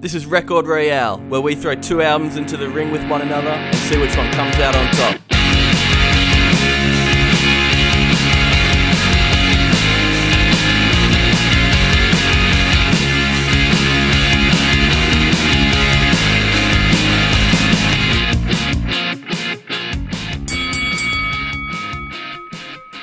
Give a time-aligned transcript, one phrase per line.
[0.00, 3.48] This is Record Royale, where we throw two albums into the ring with one another
[3.48, 5.20] and see which one comes out on top.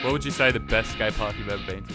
[0.01, 1.93] What would you say the best skate park you've ever been to?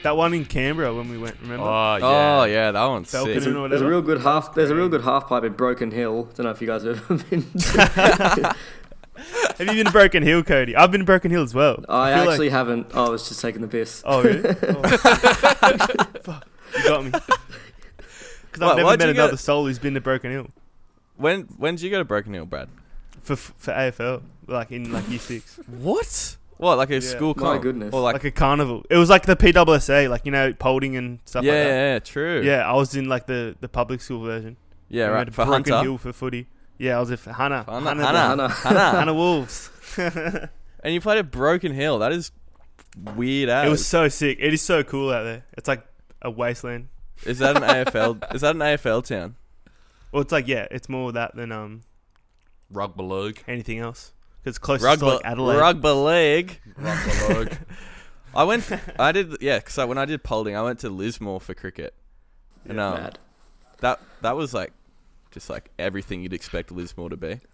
[0.00, 0.10] Is, bro?
[0.12, 1.64] That one in Canberra when we went, remember?
[1.64, 2.40] Oh, oh yeah.
[2.40, 3.46] Oh yeah, that one's Falcon sick.
[3.48, 4.54] and all- There's a real good half.
[4.54, 6.24] There's a real good half pipe in Broken Hill.
[6.34, 7.42] Don't know if you guys have ever been.
[9.58, 10.74] Have you been to Broken Hill, Cody?
[10.74, 11.84] I've been to Broken Hill as well.
[11.90, 12.86] I feel like- actually haven't.
[12.94, 14.02] Oh, I was just taking the piss.
[14.06, 14.40] Oh, really?
[14.62, 14.82] Oh.
[16.22, 16.46] Fuck,
[16.78, 17.10] you got me.
[17.10, 20.48] Because I've never met another get- soul who's been to Broken Hill
[21.16, 22.68] When when did you go to Broken Hill, Brad?
[23.22, 26.36] for for AFL, like in like year six, What?
[26.60, 27.00] What, like a Yeah.
[27.00, 27.62] school My comp?
[27.62, 27.92] goodness.
[27.94, 28.84] Or like, like a carnival.
[28.90, 31.68] It was like the PWSA, like you know, Polding and stuff yeah, like that.
[31.68, 32.42] yeah, yeah, true.
[32.44, 34.56] Yeah, I was in like the, the public school version.
[34.88, 35.16] yeah, We right.
[35.18, 35.82] went to For Broken Hunter.
[35.84, 36.46] Hill for footy.
[36.78, 37.64] Yeah, I was at Hannah.
[37.68, 38.48] Hannah, Hannah, Hannah, Hannah.
[38.48, 38.90] Hannah.
[38.98, 39.70] Hannah Wolves.
[40.82, 41.98] And you played at Broken Hill.
[41.98, 42.32] That is
[43.14, 43.66] weird as.
[43.66, 44.38] it was so sick.
[44.40, 45.44] It is so cool out there.
[45.58, 45.84] It's like
[46.22, 46.88] a wasteland.
[47.26, 48.34] Is that an AFL?
[48.34, 49.36] Is that an AFL town?
[50.10, 51.82] Well, it's like yeah, it's more that than um
[52.70, 53.42] Rugby league.
[53.46, 54.12] anything else.
[54.42, 55.58] 'Cause it's closest Rugby, to like Adelaide.
[55.58, 56.60] rugby league.
[56.76, 57.58] Rugby league.
[58.34, 58.70] I went.
[58.98, 59.36] I did.
[59.40, 61.94] Yeah, because when I did Polding, I went to Lismore for cricket.
[62.68, 63.18] And um, Mad.
[63.80, 64.72] that that was like,
[65.30, 67.40] just like everything you'd expect Lismore to be.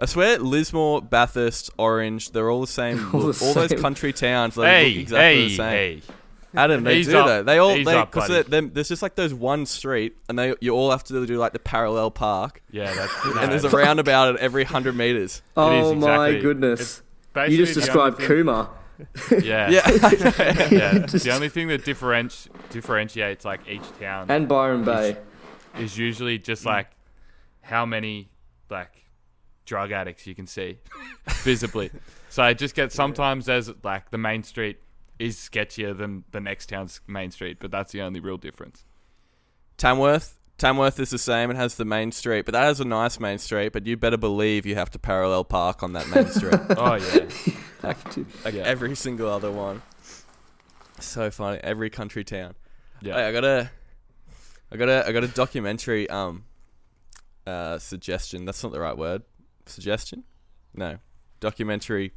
[0.00, 2.98] I swear, Lismore, Bathurst, Orange, they're all the same.
[3.14, 5.70] All the all those country towns, they hey, look exactly hey, the same.
[5.70, 6.02] hey.
[6.56, 7.26] Adam, they Ease do up.
[7.26, 7.42] though.
[7.42, 8.68] They all Ease they up, because buddy.
[8.68, 11.58] there's just like those one street, and they you all have to do like the
[11.58, 15.42] parallel park, Yeah, that's and there's a roundabout at every hundred meters.
[15.56, 17.02] Oh my exactly- goodness!
[17.32, 18.68] basically You just the described only thing- Cooma.
[19.42, 19.70] Yeah.
[19.70, 20.98] Yeah, yeah.
[21.06, 25.16] The only thing that differenti- differentiates like each town And Byron Bay.
[25.80, 26.66] is usually just mm.
[26.66, 26.90] like
[27.62, 28.28] how many
[28.70, 28.92] like
[29.64, 30.78] drug addicts you can see
[31.42, 31.90] visibly.
[32.28, 34.78] So I just get sometimes there's like the main street
[35.18, 38.84] is sketchier than the next town's main street, but that's the only real difference.
[39.76, 40.38] Tamworth.
[40.56, 41.50] Tamworth is the same.
[41.50, 43.72] It has the main street, but that has a nice main street.
[43.72, 47.28] But you better believe you have to parallel park on that main street, Oh yeah.
[47.82, 48.24] Have to.
[48.44, 48.62] like Yeah.
[48.62, 49.82] every single other one.
[51.00, 51.58] So funny.
[51.62, 52.54] Every country town.
[53.02, 53.14] Yeah.
[53.16, 53.70] Hey, I got a,
[54.72, 56.44] I got a, I got a documentary um,
[57.46, 58.44] uh, suggestion.
[58.46, 59.22] That's not the right word.
[59.66, 60.24] Suggestion?
[60.72, 60.96] No,
[61.40, 62.12] documentary.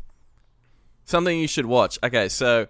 [1.05, 1.99] Something you should watch.
[2.03, 2.67] Okay, so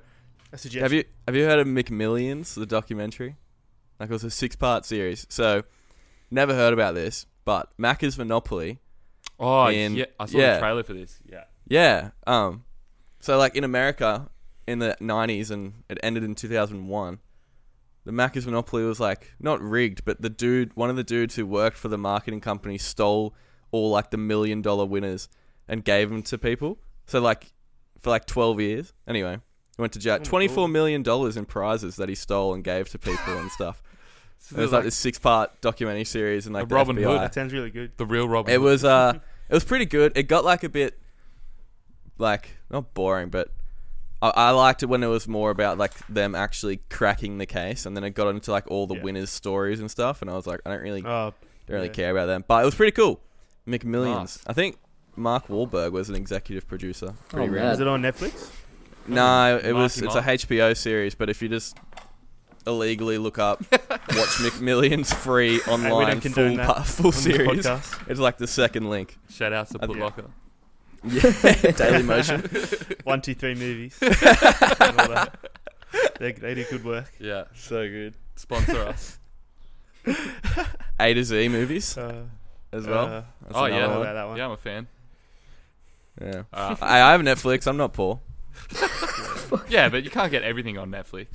[0.54, 0.82] A suggestion.
[0.84, 3.36] have you have you heard of McMillions, the documentary?
[4.00, 5.26] Like it was a six part series.
[5.30, 5.64] So
[6.32, 8.80] never heard about this, but Macca's Monopoly.
[9.40, 10.06] Oh In- yeah.
[10.20, 10.54] I saw yeah.
[10.56, 11.20] the trailer for this.
[11.26, 11.44] Yeah.
[11.68, 12.10] Yeah.
[12.26, 12.64] Um.
[13.20, 14.30] So like in America
[14.68, 17.20] in the '90s, and it ended in 2001.
[18.06, 21.46] The Macca's Monopoly was like not rigged, but the dude, one of the dudes who
[21.46, 23.36] worked for the marketing company, stole
[23.72, 25.28] all like the million dollar winners
[25.68, 26.80] and gave them to people.
[27.06, 27.52] So like
[28.00, 28.94] for like 12 years.
[29.08, 29.40] Anyway,
[29.78, 30.16] he went to jail.
[30.16, 30.72] Oh my 24 God.
[30.74, 33.82] million dollars in prizes that he stole and gave to people and stuff.
[34.40, 37.04] So It was like this six part documentary series and like the Robin FBI.
[37.04, 37.22] Hood.
[37.22, 37.92] That sounds really good.
[37.98, 38.52] the real Robin.
[38.54, 38.64] It Hood.
[38.64, 39.14] was uh
[39.50, 40.14] it was pretty good.
[40.18, 41.00] It got like a bit
[42.18, 43.50] like not boring, but
[44.22, 47.86] I, I liked it when it was more about like them actually cracking the case,
[47.86, 49.04] and then it got into like all the Yeah.
[49.04, 51.34] winners' stories and stuff, and I was like, I don't really Oh,
[51.68, 51.94] don't really yeah.
[51.94, 53.20] care about them, but it was pretty cool.
[53.68, 54.16] McMillions.
[54.16, 54.40] Nice.
[54.48, 54.78] I think
[55.16, 57.14] Mark Wahlberg was an executive producer.
[57.30, 57.74] Pretty Oh, random.
[57.74, 58.50] is it on Netflix?
[59.08, 60.02] No, it was.
[60.02, 61.78] Marky It's a HBO series, but if you just
[62.66, 63.80] illegally look up "Watch
[64.40, 68.10] McMillions" free online full condone that pa- full on this series, podcast.
[68.10, 69.18] it's like the second link.
[69.30, 70.04] shout out to Uh, Put yeah.
[70.04, 70.26] Locker.
[71.04, 73.02] Yeah, Dailymotion.
[73.06, 73.98] One, two, three movies.
[74.02, 75.38] and all that.
[76.20, 77.12] They, they do good work.
[77.20, 77.46] Yeah.
[77.56, 78.16] So good.
[78.36, 79.20] Sponsor us.
[81.00, 82.24] A to Z movies Uh,
[82.74, 83.06] as well.
[83.06, 83.10] uh,
[83.44, 83.88] That's oh another yeah.
[83.88, 84.02] one.
[84.02, 84.38] about that one.
[84.38, 84.88] Yeah, I'm a fan.
[86.22, 86.44] Yeah.
[86.52, 87.68] Uh, I, I have Netflix.
[87.68, 88.20] I'm not poor.
[89.70, 91.28] yeah, but you can't get everything on Netflix.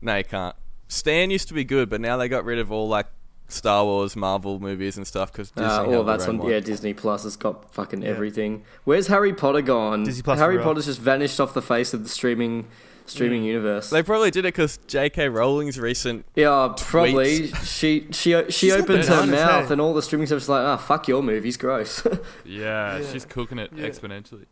[0.00, 0.54] No, you can't.
[0.88, 3.06] Stan used to be good, but now they got rid of all like
[3.48, 5.64] Star Wars, Marvel movies and stuff because Disney.
[5.64, 6.50] Uh, held all that's on one.
[6.50, 7.24] yeah Disney Plus.
[7.24, 8.08] Has got fucking Yeah.
[8.10, 8.64] everything.
[8.84, 10.04] Where's Harry Potter gone?
[10.04, 10.64] Disney Plus Harry for.
[10.64, 12.66] Potter's just vanished off the face of the streaming
[13.08, 13.46] streaming Mm.
[13.46, 13.90] universe.
[13.90, 15.28] They probably did it because J.K.
[15.28, 16.26] Rowling's recent.
[16.34, 17.48] yeah, probably.
[17.64, 19.72] She she she She's opens her mouth hey?
[19.72, 22.04] and all the streaming services are like, ah, fuck your movies, gross.
[22.44, 23.12] Yeah, Yeah.
[23.12, 23.86] she's cooking it Yeah.
[23.88, 24.46] exponentially.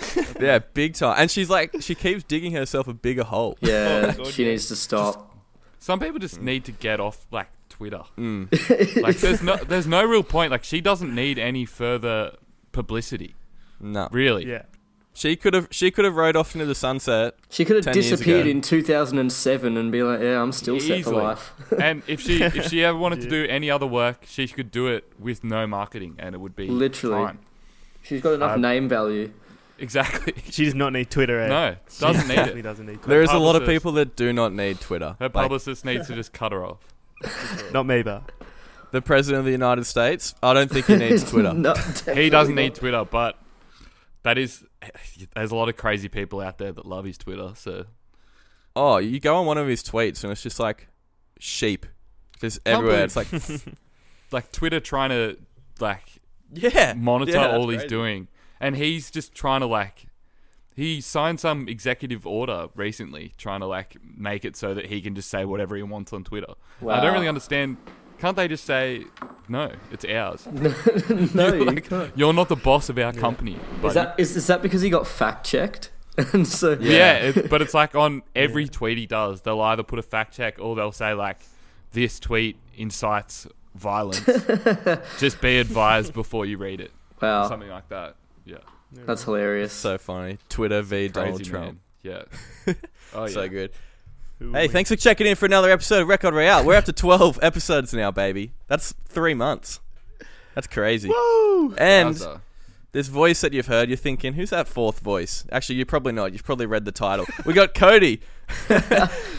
[0.40, 1.16] Yeah, big time.
[1.18, 3.56] And she's like, she keeps digging herself a bigger hole.
[3.60, 4.50] yeah, God, she yeah.
[4.50, 5.36] needs to stop.
[5.80, 8.02] Some people just need to get off like Twitter.
[8.16, 8.48] Mm.
[9.02, 10.50] Like there's no there's no real point.
[10.50, 12.32] Like she doesn't need any further
[12.72, 13.34] publicity.
[13.80, 14.08] No.
[14.10, 14.46] Really.
[14.46, 14.62] Yeah.
[15.14, 17.34] She could have she could have rode off into the sunset.
[17.48, 18.50] She could have 10 years disappeared ago.
[18.50, 21.16] in 2007 and be like, "Yeah, I'm still set for Easily.
[21.22, 24.70] life." and if she if she ever wanted to do any other work, she could
[24.70, 27.16] do it with no marketing, and it would be Literally.
[27.26, 27.38] fine.
[28.02, 29.32] She's got enough Um, name value.
[29.78, 30.34] Exactly.
[30.50, 31.40] She does not need Twitter.
[31.40, 31.48] Eh?
[31.48, 32.62] No, She doesn't need definitely it.
[32.64, 33.08] doesn't need Twitter.
[33.08, 35.16] There is a lot of people that do not need Twitter.
[35.20, 36.78] Her Like, publicist needs to just cut her off.
[37.72, 38.30] Not me, but
[38.92, 41.52] the president of the United States, I don't think he needs Twitter.
[41.52, 41.74] No,
[42.14, 42.60] He doesn't not.
[42.62, 43.38] need Twitter, but
[44.22, 44.64] that is
[45.34, 47.52] there's a lot of crazy people out there that love his Twitter.
[47.56, 47.86] So
[48.76, 50.86] Oh, you go on one of his tweets and it's just like
[51.40, 51.86] sheep,
[52.40, 53.06] just Can't everywhere.
[53.08, 53.74] believe- It's like
[54.30, 55.36] like Twitter trying to
[55.80, 56.04] like
[56.52, 58.28] yeah, monitor Yeah, that's all he's doing,
[58.60, 60.06] and he's just trying to like
[60.74, 65.14] he signed some executive order recently, trying to like make it so that he can
[65.16, 66.54] just say whatever he wants on Twitter.
[66.86, 67.76] I don't really understand.
[68.18, 69.04] Can't they just say
[69.48, 69.72] no?
[69.92, 70.46] It's ours.
[71.34, 72.12] no, You're you like- can't.
[72.16, 73.56] You're not the boss of our company.
[73.84, 75.90] Is that is, is that because he got fact checked?
[76.32, 79.98] and so Yeah, it, but it's like on every tweet he does, they'll either put
[80.00, 81.38] a fact check or they'll say like,
[81.92, 83.46] "This tweet incites
[83.76, 84.24] violence.
[85.18, 86.90] Just be advised before you read it."
[87.22, 88.16] wow, Something like that.
[88.48, 88.58] Yeah,
[89.06, 89.72] that's hilarious.
[89.72, 90.38] so funny.
[90.48, 91.66] Twitter v Donald crazy Trump.
[91.66, 91.80] man.
[92.02, 92.74] Yeah.
[93.14, 93.28] Oh yeah.
[93.32, 93.70] So good.
[94.42, 96.64] Ooh, Hey, we- thanks for checking in for another episode of Record Royale.
[96.64, 98.52] We're up to 12 episodes now, baby.
[98.66, 99.80] That's three months.
[100.54, 101.08] That's crazy.
[101.08, 101.74] Woo!
[101.76, 102.40] And Wowza.
[102.92, 105.44] this voice that you've heard, you're thinking, who's that fourth voice?
[105.50, 106.32] Actually, you're probably not.
[106.32, 107.24] You've probably read the title.
[107.46, 108.20] We got Cody,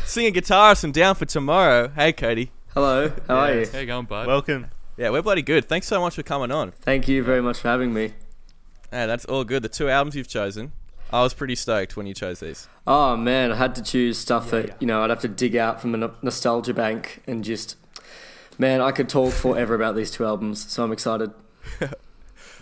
[0.05, 1.89] singing guitarist and down for tomorrow.
[1.89, 2.51] Hey, Cody.
[2.73, 3.67] Hello, how are you?
[3.71, 4.27] How you going, bud?
[4.27, 4.67] Welcome.
[4.97, 5.65] Yeah, we're bloody good.
[5.65, 6.71] Thanks so much for coming on.
[6.71, 8.13] Thank you very much for having me.
[8.91, 9.63] Hey, that's all good.
[9.63, 10.71] The two albums you've chosen,
[11.11, 12.67] I was pretty stoked when you chose these.
[12.87, 14.73] Oh man, I had to choose stuff Yeah, that yeah.
[14.79, 17.75] you know I'd have to dig out from a nostalgia bank and just.
[18.57, 21.31] Man, I could talk forever about these two albums, so I'm excited.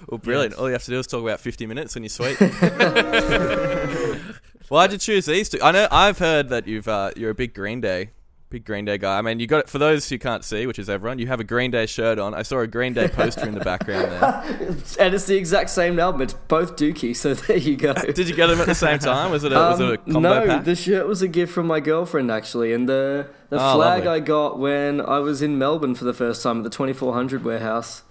[0.07, 0.51] Well, brilliant.
[0.51, 0.59] Yes.
[0.59, 2.37] All you have to do is talk about 50 minutes and you're sweet.
[4.69, 5.57] Why'd you choose these two?
[5.61, 8.11] I know I've heard that you've uh, you're a big Green Day,
[8.49, 9.17] big Green Day guy.
[9.17, 11.19] I mean, you got it for those who can't see, which is everyone.
[11.19, 12.33] You have a Green Day shirt on.
[12.33, 14.75] I saw a Green Day poster in the background there.
[14.99, 16.21] And it's the exact same album.
[16.21, 17.93] It's both Dookie, so there you go.
[17.93, 19.31] Did you get them at the same time?
[19.31, 20.63] Was it a, was it a Um, combo no, pack?
[20.65, 24.07] the shirt was a gift from my girlfriend actually, and the the Oh, flag lovely.
[24.09, 28.03] I got when I was in Melbourne for the first time at the 2400 warehouse,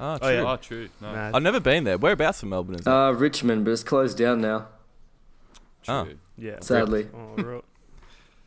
[0.00, 0.28] oh, true.
[0.28, 0.52] Oh, yeah.
[0.52, 0.88] Oh, true.
[1.00, 1.98] No, Nah, I've never been there.
[1.98, 2.88] Whereabouts in Melbourne is it?
[2.88, 4.66] uh, Richmond, but it's closed down now,
[5.82, 5.94] true.
[5.94, 6.08] Oh.
[6.38, 6.56] yeah.
[6.60, 7.08] sadly.
[7.14, 7.64] Oh, right.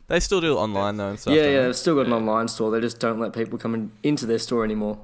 [0.08, 1.34] They still do it online though and stuff.
[1.34, 1.66] yeah, yeah, they?
[1.66, 2.16] they've still got an Yeah.
[2.18, 2.70] online store.
[2.70, 4.98] They just don't let people come in, into their store anymore.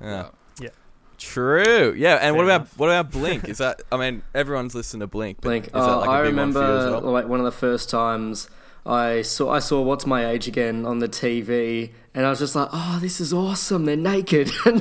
[0.00, 0.28] yeah.
[0.60, 0.70] Yeah.
[1.18, 1.94] True.
[1.96, 2.78] Yeah, and what about enough.
[2.78, 3.48] what about Blink?
[3.48, 3.82] Is that?
[3.90, 5.40] I mean, everyone's listening to Blink.
[5.40, 5.66] Blink.
[5.66, 7.12] Is that Uh, like a I big one for you as remember well?
[7.12, 8.48] like one of the first times
[8.84, 12.54] I saw I saw What's My Age Again on the TV, and I was just
[12.54, 13.84] like, "Oh, this is awesome!
[13.86, 14.80] They're naked." and,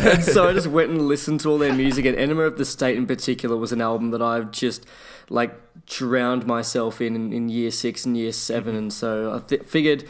[0.00, 2.04] and so I just went and listened to all their music.
[2.06, 4.86] And Enema of the State, in particular, was an album that I've just
[5.30, 5.54] like
[5.86, 8.78] drowned myself in in, in year six and year 7 Mm-hmm.
[8.78, 10.04] and so I th- figured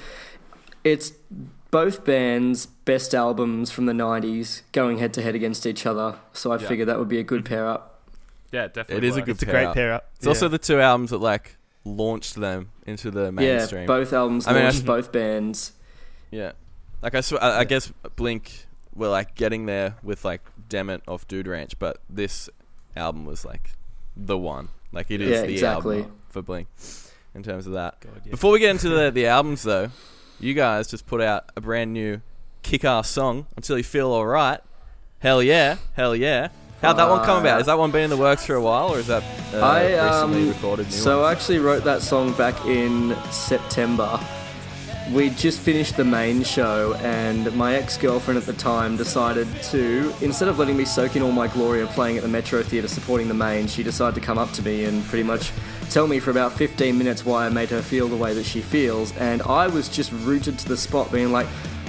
[0.85, 1.13] it's
[1.71, 6.17] both bands' best albums from the '90s going head to head against each other.
[6.33, 6.69] So I Yeah.
[6.69, 8.01] figured that would be a good pair up.
[8.53, 8.97] Yeah, definitely.
[8.97, 9.75] It is a good It's a great up.
[9.75, 10.11] pair up.
[10.17, 13.83] It's also the two albums that like launched them into the mainstream.
[13.83, 15.73] Yeah, both albums I mean, launched I- both bands.
[16.31, 16.53] Yeah,
[17.03, 20.41] like I, sw- I, I guess Blink were like getting there with like
[20.71, 22.49] Dammit off Dude Ranch, but this
[22.97, 23.73] album was like
[24.17, 24.69] the one.
[24.93, 25.99] Like it is Yeah, the exactly.
[25.99, 26.69] album for Blink
[27.35, 28.01] in terms of that.
[28.01, 28.31] God, yeah.
[28.31, 29.91] Before we get into the the albums though,
[30.41, 32.21] you guys just put out a brand new
[32.63, 34.61] kick-ass song until you feel all right.
[35.21, 36.49] Hell yeah, hell yeah.
[36.81, 37.57] How'd that one come about?
[37.59, 39.83] Has that one been in the works for a while, or is that uh, I,
[40.07, 40.87] recently um, recorded?
[40.87, 41.29] New So one?
[41.29, 44.21] I actually wrote that song back in September.
[45.13, 50.13] We just finished the main show, and my ex girlfriend at the time decided to,
[50.21, 52.89] instead of letting me soak in all my glory of playing at the Metro Theatre
[52.89, 55.51] supporting the main, she decided to come up to me and pretty much
[55.89, 58.61] tell me for about 15 minutes why I made her feel the way that she
[58.61, 59.17] feels.
[59.17, 61.47] And I was just rooted to the spot, being like,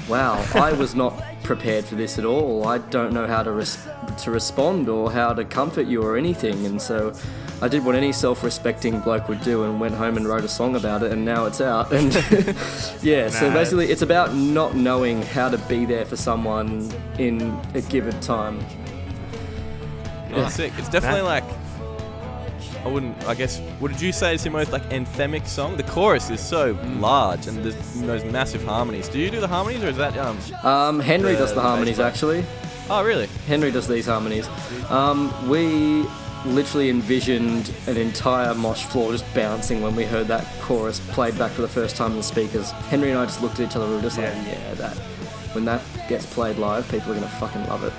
[0.07, 2.67] wow, I was not prepared for this at all.
[2.67, 3.85] I don't know how to res-
[4.19, 6.65] to respond or how to comfort you or anything.
[6.65, 7.13] And so
[7.61, 10.75] I did what any self-respecting bloke would do and went home and wrote a song
[10.77, 11.91] about it and now it's out.
[11.99, 12.13] And
[13.01, 17.41] yeah, so basically it's about not knowing how to be there for someone in
[17.73, 18.63] a given time.
[20.33, 20.71] Oh, sick.
[20.77, 21.43] It's definitely like
[22.85, 23.21] I wouldn't.
[23.27, 23.59] I guess.
[23.79, 25.75] What did you say it's your most like anthemic song?
[25.75, 27.01] The chorus is so Mm.
[27.01, 29.09] large and there's those massive harmonies.
[29.09, 30.37] Do you do the harmonies or is that um?
[30.63, 32.45] Um, Henry The- does the the harmonies bass actually.
[32.89, 33.27] Oh, really?
[33.47, 34.47] Henry does these harmonies.
[34.89, 36.05] Um, we
[36.45, 41.51] literally envisioned an entire mosh floor just bouncing when we heard that chorus played back
[41.51, 42.71] for the first time in the speakers.
[42.71, 43.87] Henry and I just looked at each other.
[43.87, 44.45] We were just like, Yeah.
[44.51, 44.97] "Yeah, that."
[45.53, 47.93] When that gets played live, people are gonna fucking love it.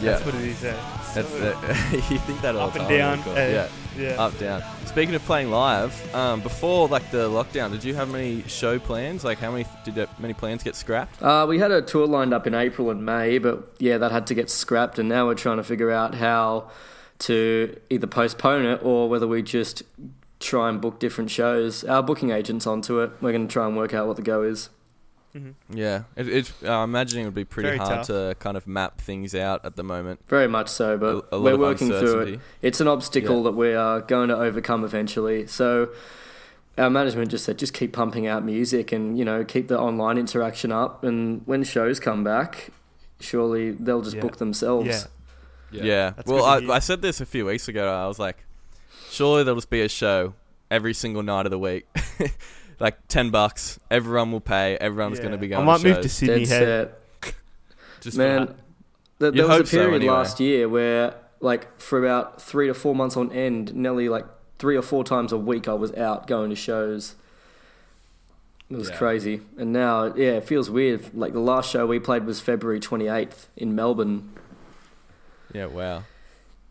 [0.00, 0.12] Yeah.
[0.12, 0.62] That's what it is.
[0.62, 0.98] Yeah.
[1.14, 1.54] That's, uh,
[1.92, 3.18] you think that all Up the and time, down.
[3.18, 3.68] of uh, yeah.
[3.98, 4.22] yeah.
[4.22, 4.62] up down.
[4.86, 9.22] Speaking of playing live, um, before like the lockdown, did you have many show plans?
[9.24, 11.22] Like, how many did that, many plans get scrapped?
[11.22, 14.26] Uh, we had a tour lined up in April and May, but yeah, that had
[14.28, 16.70] to get scrapped, and now we're trying to figure out how
[17.22, 19.82] to either postpone it or whether we just
[20.40, 21.84] try and book different shows.
[21.84, 23.10] Our booking agent's onto it.
[23.20, 24.70] We're going to try and work out what the go is.
[25.34, 25.54] Mhm.
[25.70, 26.52] Yeah, it, it's.
[26.62, 28.06] Uh, I'm imagining it would be pretty Very hard tough.
[28.08, 30.20] to kind of map things out at the moment.
[30.28, 32.40] Very much so, but A- a we're working through it.
[32.60, 33.42] It's an obstacle Yeah.
[33.44, 35.46] that we are going to overcome eventually.
[35.46, 35.88] So
[36.76, 40.18] our management just said just keep pumping out music and you know keep the online
[40.18, 41.02] interaction up.
[41.02, 42.68] And when shows come back,
[43.18, 44.22] surely they'll just Yeah.
[44.22, 44.86] book themselves.
[44.88, 45.04] Yeah.
[45.72, 46.10] Yeah.
[46.16, 46.56] That's Well, I.
[46.74, 47.92] I said this a few weeks ago.
[47.92, 48.44] I was like,
[49.10, 50.34] surely there'll just be a show
[50.70, 51.86] every single night of the week.
[52.80, 53.78] like 10 bucks.
[53.90, 54.76] Everyone will pay.
[54.76, 55.22] Everyone's Yeah.
[55.22, 56.02] going to be going I might to move shows.
[56.04, 56.44] to Sydney.
[56.46, 56.88] Dead
[57.22, 57.30] Hey.
[57.30, 57.34] set.
[58.00, 58.56] Just Man, th-
[59.18, 60.12] there was a hope so, period anyway.
[60.14, 64.24] last year where, like, for about three to four months on end, nearly like
[64.58, 67.14] three or four times a week, I was out going to shows.
[68.70, 68.96] It was Yeah.
[68.96, 69.40] crazy.
[69.58, 71.14] And now, yeah, it feels weird.
[71.14, 74.30] Like, the last show we played was February 28th in Melbourne.
[75.52, 76.04] Yeah, wow.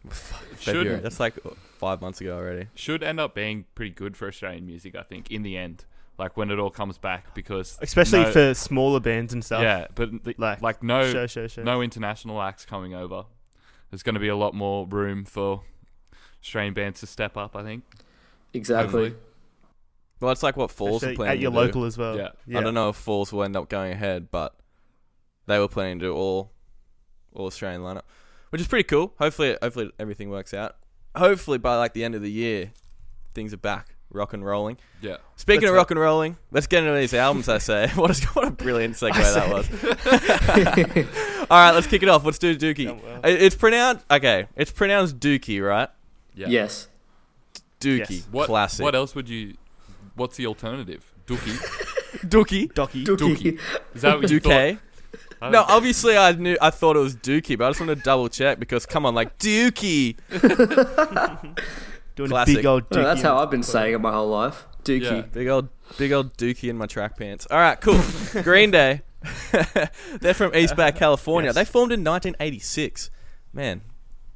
[0.04, 0.14] Should-
[0.58, 1.00] February.
[1.00, 1.36] That's like
[1.78, 2.68] five months ago already.
[2.76, 5.86] should end up being pretty good for Australian music, I think, in the end.
[6.18, 9.62] Like when it all comes back, because Especially no- for smaller bands and stuff.
[9.64, 11.64] yeah, but the, Like, like, no Show, show, show.
[11.64, 13.26] no international acts coming over.
[13.90, 15.64] There's going to be a lot more room for
[16.44, 17.56] Australian bands to step up.
[17.56, 17.84] I think.
[18.54, 18.84] Exactly.
[18.84, 19.16] Hopefully.
[20.20, 21.62] Well, it's like what Falls Especially are planning at your to do.
[21.66, 22.16] local as well.
[22.18, 22.60] Yeah.
[22.60, 24.56] I don't know if Falls will end up going ahead, but
[25.48, 26.52] they were planning to do all
[27.34, 28.02] all Australian lineup,
[28.52, 29.14] which is pretty cool.
[29.18, 30.76] Hopefully, hopefully everything works out.
[31.16, 32.72] Hopefully by like the end of the year,
[33.34, 34.78] things are back, rock and rolling.
[35.02, 35.18] Yeah.
[35.36, 35.78] Speaking Let's of hope.
[35.78, 37.50] rock and rolling, let's get into these albums.
[37.50, 41.46] I say, what a what a brilliant segue that was.
[41.50, 42.24] all right, let's kick it off.
[42.24, 42.86] Let's do Dookie.
[42.86, 43.22] Done well.
[43.24, 44.48] It's pronounced okay.
[44.56, 45.90] It's pronounced Dookie, right?
[46.36, 46.48] Yeah.
[46.48, 46.88] Yes.
[47.82, 48.28] Dookie, Yes.
[48.32, 48.84] What classic.
[48.84, 49.56] What else would you?
[50.16, 51.12] What's the alternative?
[51.26, 51.58] Dookie.
[52.28, 53.04] Dookie, Docky.
[53.06, 53.60] Dookie.
[53.96, 54.78] Is that what you thought?
[55.42, 55.48] Dookie.
[55.48, 57.90] I No, don't- obviously I knew I thought it was Dookie, but I just want
[57.90, 60.18] to double check because come on, like Dookie.
[62.16, 62.56] Doing Classic.
[62.56, 64.66] a big old No, that's how I've been saying it my whole life.
[64.84, 65.02] Dookie.
[65.04, 65.22] Yeah.
[65.22, 67.48] Big old big old Dookie in my track pants.
[67.50, 68.00] All right, cool.
[68.44, 69.02] Green Day.
[70.20, 71.50] They're from East Bay, California.
[71.50, 71.56] Yes.
[71.56, 73.12] They formed in 1986.
[73.54, 73.82] Man,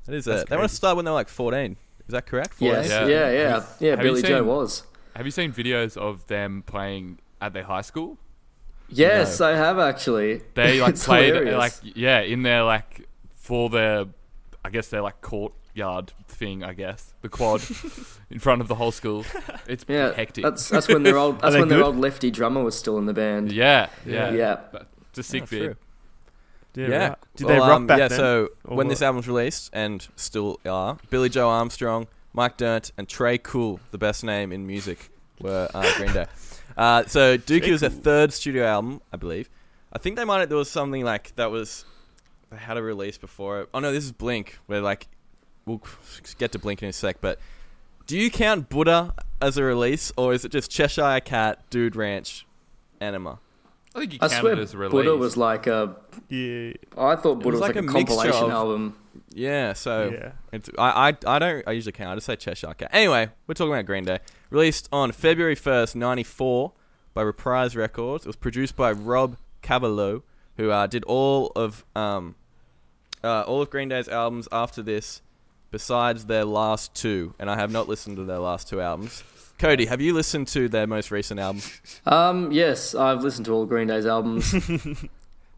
[0.05, 1.71] that is a, they want to start when they were like 14.
[2.07, 2.55] Is that correct?
[2.59, 2.91] Yes.
[2.91, 3.09] 14?
[3.09, 3.15] Yeah.
[3.15, 3.65] Yeah, yeah.
[3.79, 4.83] Yeah, Have you Billie Joe was.
[5.15, 8.17] Have you seen videos of them playing at their high school?
[8.89, 10.41] Yes, I have actually.
[10.53, 11.57] They like It's played hilarious.
[11.57, 14.05] like yeah in their like for their
[14.63, 17.61] I guess their like courtyard thing I guess the quad
[18.29, 19.25] in front of the whole school.
[19.67, 20.43] It's Yeah, hectic.
[20.43, 23.05] that's that's when their old that's they when their old lefty drummer was still in
[23.05, 23.51] the band.
[23.51, 24.59] yeah, yeah, Yeah.
[24.71, 25.77] But It's a sick Oh, vid.
[26.75, 26.87] Yeah.
[26.87, 27.07] Yeah.
[27.09, 27.17] right.
[27.37, 28.17] Did Well, they rock um, back yeah, then?
[28.19, 28.91] so Or when what?
[28.91, 33.79] this album was released, and still are, Billie Joe Armstrong, Mike Dirnt, and Tré Cool,
[33.91, 35.09] the best name in music,
[35.41, 36.25] were uh, Green Day.
[36.77, 37.99] Uh, so Dookie was their Cool.
[38.01, 39.49] third studio album, I believe.
[39.93, 41.85] I think they might have, there was something like that was
[42.51, 43.69] they had a release before it.
[43.73, 45.07] Oh no, this is Blink, where like
[45.65, 45.81] we'll
[46.37, 47.39] get to Blink in a sec, but
[48.07, 52.45] do you count Buddha as a release, or is it just Cheshire Cat, Dude Ranch,
[53.01, 53.39] Enema?
[53.95, 54.77] I think you I swear it as a.
[54.77, 55.95] Buddha was like a.
[56.29, 58.97] yeah, I thought Buddha was was like like, a a, compilation of- album.
[59.33, 60.31] Yeah, so yeah.
[60.51, 62.11] It's, I, I, I don't I usually count.
[62.11, 62.89] I just say Cheshire Cat.
[62.91, 64.19] Anyway, we're talking about Green Day.
[64.49, 66.71] Released on February 1st, 94
[67.13, 68.25] by Reprise Records.
[68.25, 70.23] It was produced by Rob Cavallo,
[70.57, 72.35] who uh, did all of um,
[73.23, 75.21] uh, all of Green Day's albums after this,
[75.71, 77.33] besides their last two.
[77.39, 79.23] And I have not listened to their last two albums.
[79.57, 81.61] Cody, have you listened to their most recent album?
[82.05, 84.53] Um, yes, I've listened to all Green Day's albums.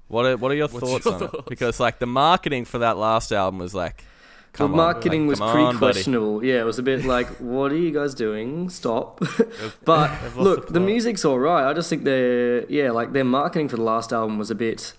[0.10, 1.32] What are, what are your What's thoughts your on it?
[1.32, 1.50] thoughts?
[1.50, 4.06] Because like the marketing for that last album was like,
[4.54, 5.94] the come on, marketing like, was come pretty on, buddy.
[5.96, 6.46] questionable.
[6.46, 8.70] Yeah, it was a bit like, what are you guys doing?
[8.70, 9.22] Stop.
[9.84, 11.70] But look, the the music's all right.
[11.70, 14.94] I just think their yeah, like their marketing for the last album was a bit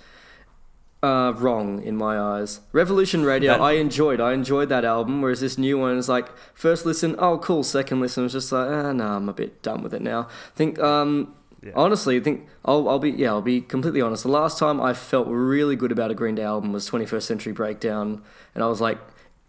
[1.02, 2.60] uh, wrong in my eyes.
[2.72, 4.20] Revolution Radio, That- I enjoyed.
[4.20, 5.22] I enjoyed that album.
[5.22, 7.62] Whereas this new one is like first listen, oh cool.
[7.62, 10.22] Second listen was just like, ah, nah, I'm a bit done with it now.
[10.22, 11.72] I think um, Yeah.
[11.76, 14.22] honestly, I think I'll, I'll be yeah, I'll be completely honest.
[14.24, 17.52] The last time I felt really good about a Green Day album was 21st Century
[17.52, 18.22] Breakdown,
[18.54, 18.98] and I was like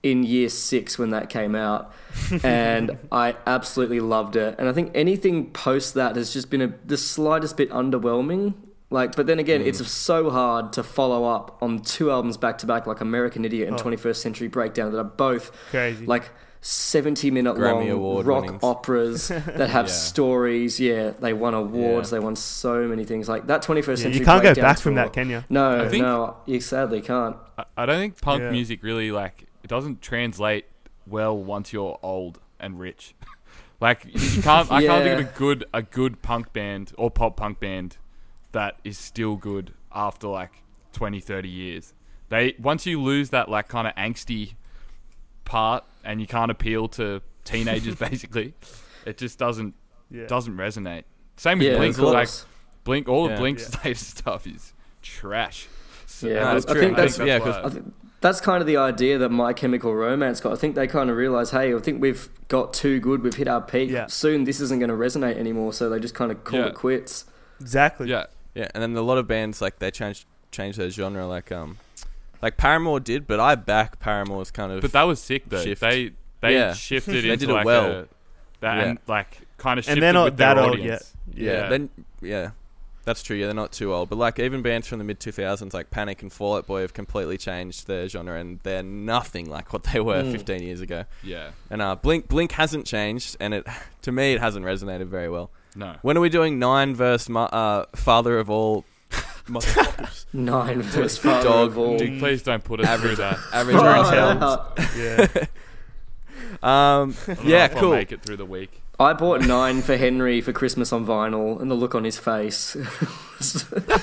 [0.01, 1.91] in year six when that came out,
[2.43, 4.55] and I absolutely loved it.
[4.59, 8.53] And I think anything post that has just been a, the slightest bit underwhelming.
[8.91, 9.85] Like, but then again, it's mm.
[9.85, 13.79] so hard to follow up on two albums back to back, like American Idiot and
[13.79, 13.83] Oh.
[13.83, 16.05] 21st Century Breakdown, that are both Crazy.
[16.07, 16.31] like
[16.61, 18.63] 70 minute Grammy long Award rock winnings.
[18.63, 19.93] operas that have Yeah.
[19.93, 20.79] stories.
[20.79, 22.11] Yeah, they won awards.
[22.11, 22.19] Yeah.
[22.19, 23.29] They won so many things.
[23.29, 25.43] Like that 21st Yeah, Century you can't go Breakdown back from tour- that, can you?
[25.49, 27.37] No, think- no, you sadly can't.
[27.57, 28.51] I, I don't think punk Yeah.
[28.51, 30.65] music really like it doesn't translate
[31.07, 33.13] well once you're old and rich.
[33.79, 37.37] like you can't I can't think of a good a good punk band or pop
[37.37, 37.97] punk band
[38.51, 40.51] that is still good after like
[40.93, 41.93] 20 30 years.
[42.29, 44.53] They once you lose that like kind of angsty
[45.45, 48.53] part and you can't appeal to teenagers basically,
[49.05, 49.73] it just doesn't
[50.11, 50.25] Yeah.
[50.27, 51.03] doesn't resonate.
[51.37, 52.13] Same with Yeah, Blink of course.
[52.13, 52.47] like
[52.83, 53.79] Blink all of Blink's Yeah.
[53.85, 55.67] latest stuff is trash.
[56.05, 58.67] So Yeah, No, I- it's I think that's- yeah, 'cause I think that's kind of
[58.67, 60.51] the idea that My Chemical Romance got.
[60.51, 63.23] I think they kind of realized, hey, I think we've got too good.
[63.23, 63.89] We've hit our peak.
[63.89, 64.07] Yeah.
[64.07, 65.71] Soon this isn't going to resonate anymore.
[65.71, 66.69] So they just kind of called Yeah.
[66.69, 67.23] it quits.
[67.61, 68.09] Exactly.
[68.09, 68.25] yeah.
[68.59, 71.77] Yeah, and then a lot of bands like they changed changed their genre, like um,
[72.41, 74.81] like Paramore did, but I back Paramore's kind of.
[74.81, 75.63] But that was sick though.
[75.63, 75.81] shift.
[75.81, 76.11] They
[76.41, 76.73] they Yeah.
[76.73, 77.85] shifted They into did it like well.
[77.91, 78.07] a
[78.61, 78.83] that Yeah.
[78.83, 81.13] and like kind of And shifted they're not with their that old audience.
[81.33, 81.69] yeah, Yeah.
[81.69, 81.89] then
[82.21, 82.51] yeah,
[83.05, 83.37] that's true.
[83.37, 85.89] Yeah, they're not too old, but like even bands from the mid two thousands, like
[85.91, 89.83] Panic and Fall Out Boy, have completely changed their genre, and they're nothing like what
[89.83, 90.31] they were Mm.
[90.33, 91.05] fifteen years ago.
[91.23, 91.51] yeah.
[91.69, 93.65] And uh, Blink Blink hasn't changed, and it
[94.01, 95.49] to me it hasn't resonated very well.
[95.79, 95.95] No.
[96.01, 98.83] When are we doing nine verse ma- uh, Father of all
[99.45, 100.25] motherfuckers?
[100.33, 101.97] Nine verse father Dog, of all.
[101.97, 103.37] Dude, please don't put us through that.
[103.53, 104.97] Average Far Orange Helms.
[104.97, 105.45] Yeah.
[106.61, 107.91] Um, I don't know yeah, if I'll cool.
[107.91, 108.81] make it through the week.
[108.99, 112.75] I bought nine for Henry for Christmas on vinyl, and the look on his face.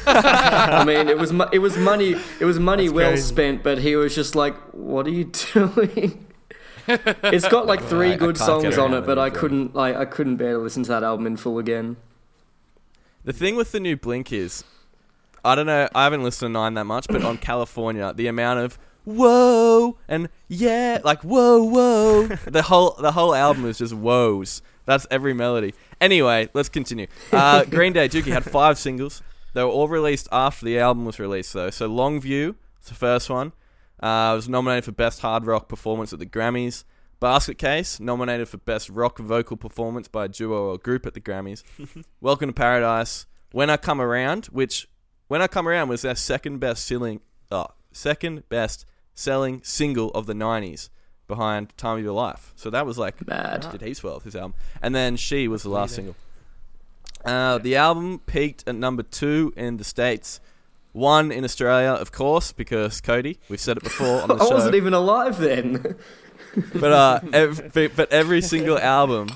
[0.07, 3.23] I mean, it was mo- it was money it was money That's well crazy.
[3.29, 6.26] spent, but he was just like, "What are you doing?"
[6.89, 9.97] It's got like three I- I good can't songs on it, but I couldn't like
[9.97, 11.97] I couldn't bear to listen to that album in full again.
[13.25, 14.63] The thing with the new Blink is,
[15.45, 15.89] I don't know.
[15.95, 20.29] I haven't listened to Nine that much, but on California, the amount of whoa and
[20.49, 24.63] yeah, like whoa whoa, the whole the whole album is just whoas.
[24.85, 25.75] That's every melody.
[26.01, 27.09] Anyway, let's continue.
[27.33, 29.21] Uh, Green Day Dookie had five singles.
[29.53, 31.71] They were all released after the album was released, though.
[31.71, 33.53] So Longview, it's the first one,
[34.01, 36.85] uh, was nominated for Best Hard Rock Performance at the Grammys.
[37.19, 41.21] Basket Case, nominated for Best Rock Vocal Performance by a duo or group at the
[41.21, 41.63] Grammys.
[42.21, 43.25] Welcome to Paradise.
[43.53, 44.87] When I Come Around, which
[45.29, 50.27] When I Come Around was their second best selling, uh, second best selling single of
[50.27, 50.91] the '90s,
[51.27, 52.53] behind Time of Your Life.
[52.55, 53.67] So that was like Mad.
[53.73, 54.53] did heaps well his album.
[54.83, 56.17] And then She was the last single.
[57.25, 60.39] Uh, the album peaked at number two in the states.
[60.97, 63.39] One in Australia, of course, because Cody.
[63.51, 64.55] We've said it before on the I show.
[64.55, 65.97] wasn't even alive then.
[66.75, 69.29] but uh, ev- but but every single album,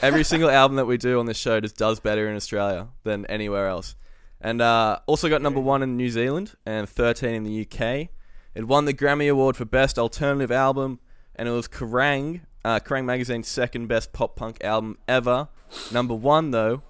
[0.00, 3.26] every single album that we do on this show just does better in Australia than
[3.26, 3.94] anywhere else.
[4.40, 8.08] And uh, also got number one in New Zealand and 13 in the UK.
[8.54, 11.00] It won the Grammy Award for Best Alternative Album,
[11.34, 15.48] and it was Kerrang, uh, Kerrang Magazine's second best pop punk album ever.
[15.92, 16.82] Number one though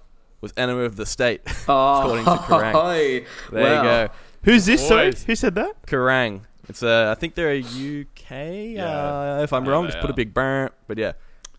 [0.47, 1.43] was Enema of the State.
[1.69, 2.73] Oh, According to Kerrang.
[2.73, 3.27] hi.
[3.53, 3.83] There Wow.
[3.83, 4.87] you go, Who's this?
[4.87, 5.87] Sorry, who said that?
[5.87, 6.43] Kerrang.
[6.69, 8.31] It's uh, I think they're a UK.
[8.75, 8.85] Yeah.
[9.39, 10.71] Uh, if I'm Yeah, wrong, just put a big burn.
[10.87, 11.13] But yeah,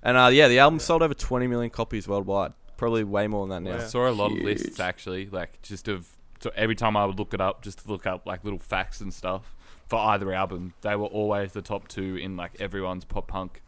[0.03, 2.53] and uh, yeah, the album sold over 20 million copies worldwide.
[2.77, 3.77] Probably way more than that now.
[3.77, 6.07] I saw a lot of lists actually, like just of
[6.39, 9.01] so every time I would look it up, just to look up like little facts
[9.01, 9.53] and stuff
[9.87, 13.61] for either album, they were always the top two in like everyone's pop punk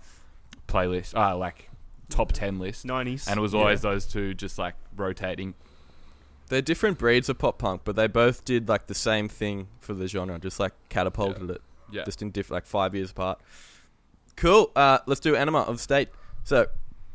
[0.67, 1.68] playlist, uh, like
[2.09, 3.27] top ten list, Nineties.
[3.27, 5.53] and it was always those two just like rotating.
[6.49, 9.93] They're different breeds of pop punk, but they both did like the same thing for
[9.93, 13.39] the genre, just like catapulted it, Yeah, just in different, like five years apart.
[14.35, 14.71] Cool.
[14.75, 16.09] Uh, let's do Enema of State.
[16.43, 16.67] So,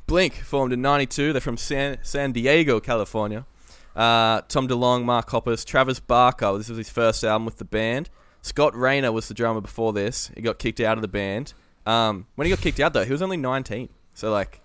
[0.06, 1.32] Blink formed in '92.
[1.32, 3.46] They're from San San Diego, California.
[3.96, 6.56] Uh, Tom DeLonge, Mark Hoppus, Travis Barker.
[6.58, 8.10] This was his first album with the band.
[8.42, 10.30] Scott Raynor was the drummer before this.
[10.34, 11.54] He got kicked out of the band.
[11.86, 13.88] Um, when he got kicked out, though, he was only 19.
[14.14, 14.60] So, like,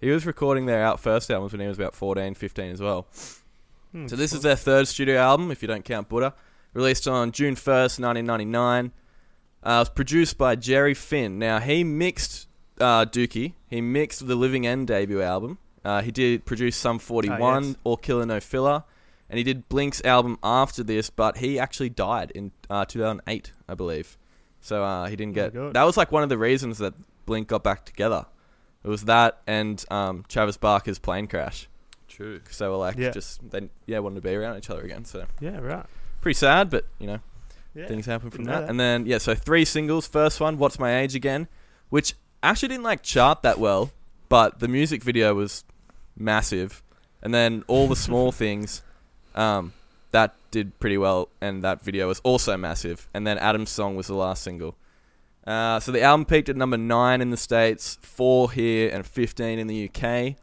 [0.00, 3.06] he was recording their out first albums when he was about 14, 15 as well.
[3.92, 6.34] Hmm, So this is their third studio album, if you don't count Buddha.
[6.74, 8.92] Released on June 1st, 1999.
[9.64, 11.38] Uh, it was produced by Jerry Finn.
[11.38, 13.54] Now, he mixed uh, Dookie.
[13.68, 15.58] He mixed the Living End debut album.
[15.84, 17.76] Uh, he did produce Sum 41, Ah, yes.
[17.84, 18.84] All Killer No Filler.
[19.30, 23.74] And he did Blink's album after this, but he actually died in uh, 2008, I
[23.74, 24.18] believe.
[24.60, 25.54] So uh, he didn't Oh get...
[25.54, 25.72] God.
[25.74, 28.26] that was like one of the reasons that Blink got back together.
[28.86, 31.68] It was that and um, Travis Barker's plane crash.
[32.08, 32.40] true.
[32.50, 33.10] So they were like, Yeah.
[33.10, 35.04] just they yeah wanted to be around each other again.
[35.04, 35.84] So Yeah, right.
[36.22, 37.18] pretty sad, but you know
[37.74, 37.88] Yeah.
[37.88, 38.60] things happen from didn't know that.
[38.62, 38.70] that.
[38.70, 40.06] And then yeah, so three singles.
[40.06, 41.48] First one, "What's My Age Again,"
[41.90, 43.90] which actually didn't like chart that well,
[44.28, 45.64] but the music video was
[46.16, 46.82] massive.
[47.22, 48.82] And then all the small things,
[49.34, 49.72] um,
[50.12, 53.08] that did pretty well, and that video was also massive.
[53.12, 54.76] And then Adam's song was the last single.
[55.46, 59.58] Uh, so the album peaked at number nine in the states, four here, and fifteen
[59.58, 60.34] in the UK.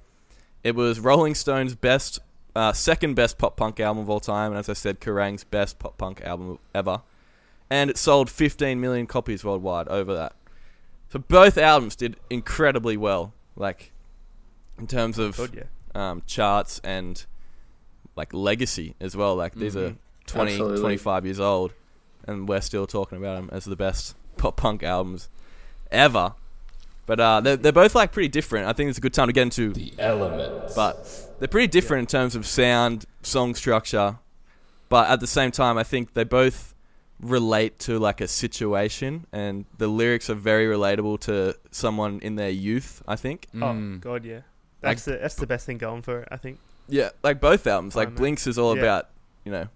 [0.63, 2.19] It was Rolling Stone's best,
[2.55, 5.77] uh, second best pop punk album of all time, and as I said, Kerrang's best
[5.77, 7.01] pop punk album ever.
[7.69, 10.35] And it sold 15 million copies worldwide over that.
[11.09, 13.91] So both albums did incredibly well, like
[14.79, 15.63] in terms of yeah.
[15.93, 17.25] um, charts and
[18.15, 19.35] like legacy as well.
[19.35, 19.97] Like these are Mhm.
[20.27, 20.79] 20, Absolutely.
[20.79, 21.73] 25 years old,
[22.25, 25.29] and we're still talking about them as the best pop punk albums
[25.91, 26.33] ever.
[27.05, 28.67] But uh, they're, they're both like pretty different.
[28.67, 30.73] I think it's a good time to get into The elements.
[30.73, 34.17] but they're pretty different in terms of sound, song structure.
[34.89, 36.73] But at the same time, I think they both
[37.19, 42.49] relate to like a situation, and the lyrics are very relatable to someone in their
[42.49, 43.01] youth.
[43.07, 43.47] I think.
[43.55, 44.01] Oh Mm.
[44.01, 44.41] god, yeah.
[44.81, 46.27] That's the that's the best thing going for it.
[46.31, 46.59] I think.
[46.87, 47.95] Yeah, like both albums.
[47.95, 48.11] Like Oh.
[48.11, 48.83] Blinks is all Yeah.
[48.83, 49.09] about
[49.45, 49.67] you know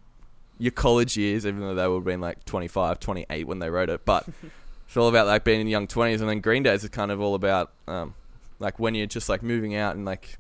[0.60, 3.90] your college years, even though they would have been like 25, 28 when they wrote
[3.90, 4.06] it.
[4.06, 4.28] But
[4.88, 7.12] it's all about like being in your young twenties, and then Green Days is kind
[7.12, 8.14] of all about um,
[8.60, 10.38] like when you're just like moving out and like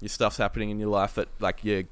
[0.00, 1.84] your stuff's happening in your life that like your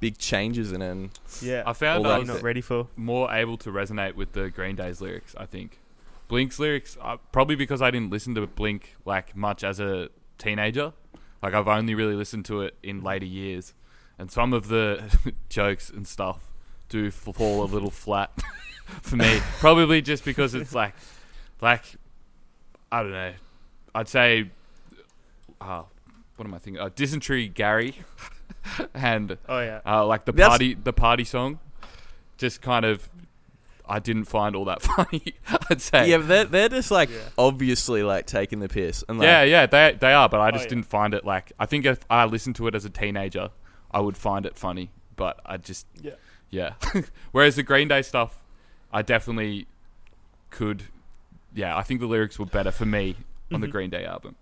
[0.00, 0.90] big changes in it.
[0.90, 1.62] And Yeah.
[1.66, 2.88] I found I that was not ready for.
[2.96, 5.34] more able to resonate with the Green Day's lyrics.
[5.38, 5.78] I think
[6.28, 10.92] Blink's lyrics, uh, probably because I didn't listen to Blink like much as a teenager.
[11.42, 13.72] Like I've only really listened to it in later years,
[14.18, 15.02] and some of the
[15.48, 16.40] jokes and stuff
[16.88, 18.30] do fall a little flat
[19.02, 19.40] for me.
[19.58, 20.94] Probably just because it's like,
[21.60, 21.82] like
[22.92, 23.32] I don't know.
[23.94, 24.50] I'd say,
[25.60, 25.82] uh,
[26.36, 26.80] what am I thinking?
[26.82, 27.96] Uh, Dysentery Gary,
[28.94, 29.80] and Oh yeah.
[29.86, 31.58] uh, like the That's- party, the party song,
[32.36, 33.08] just kind of,
[33.88, 35.34] I didn't find all that funny.
[35.70, 36.10] I'd say.
[36.10, 37.16] yeah, they're they're just like Yeah.
[37.38, 39.02] obviously like taking the piss.
[39.08, 40.68] And like, yeah, yeah, they they are, but I Oh, just yeah.
[40.70, 41.52] didn't find it like.
[41.58, 43.50] I think if I listened to it as a teenager,
[43.90, 46.12] I would find it funny, but I just Yeah.
[46.56, 46.74] Yeah.
[47.32, 48.42] Whereas the Green Day stuff,
[48.92, 49.66] I definitely
[50.50, 50.84] could.
[51.54, 53.16] Yeah, I think the lyrics were better for me
[53.52, 53.72] on the Mhm.
[53.72, 54.36] Green Day album.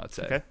[0.00, 0.24] I'd say.
[0.24, 0.42] Okay.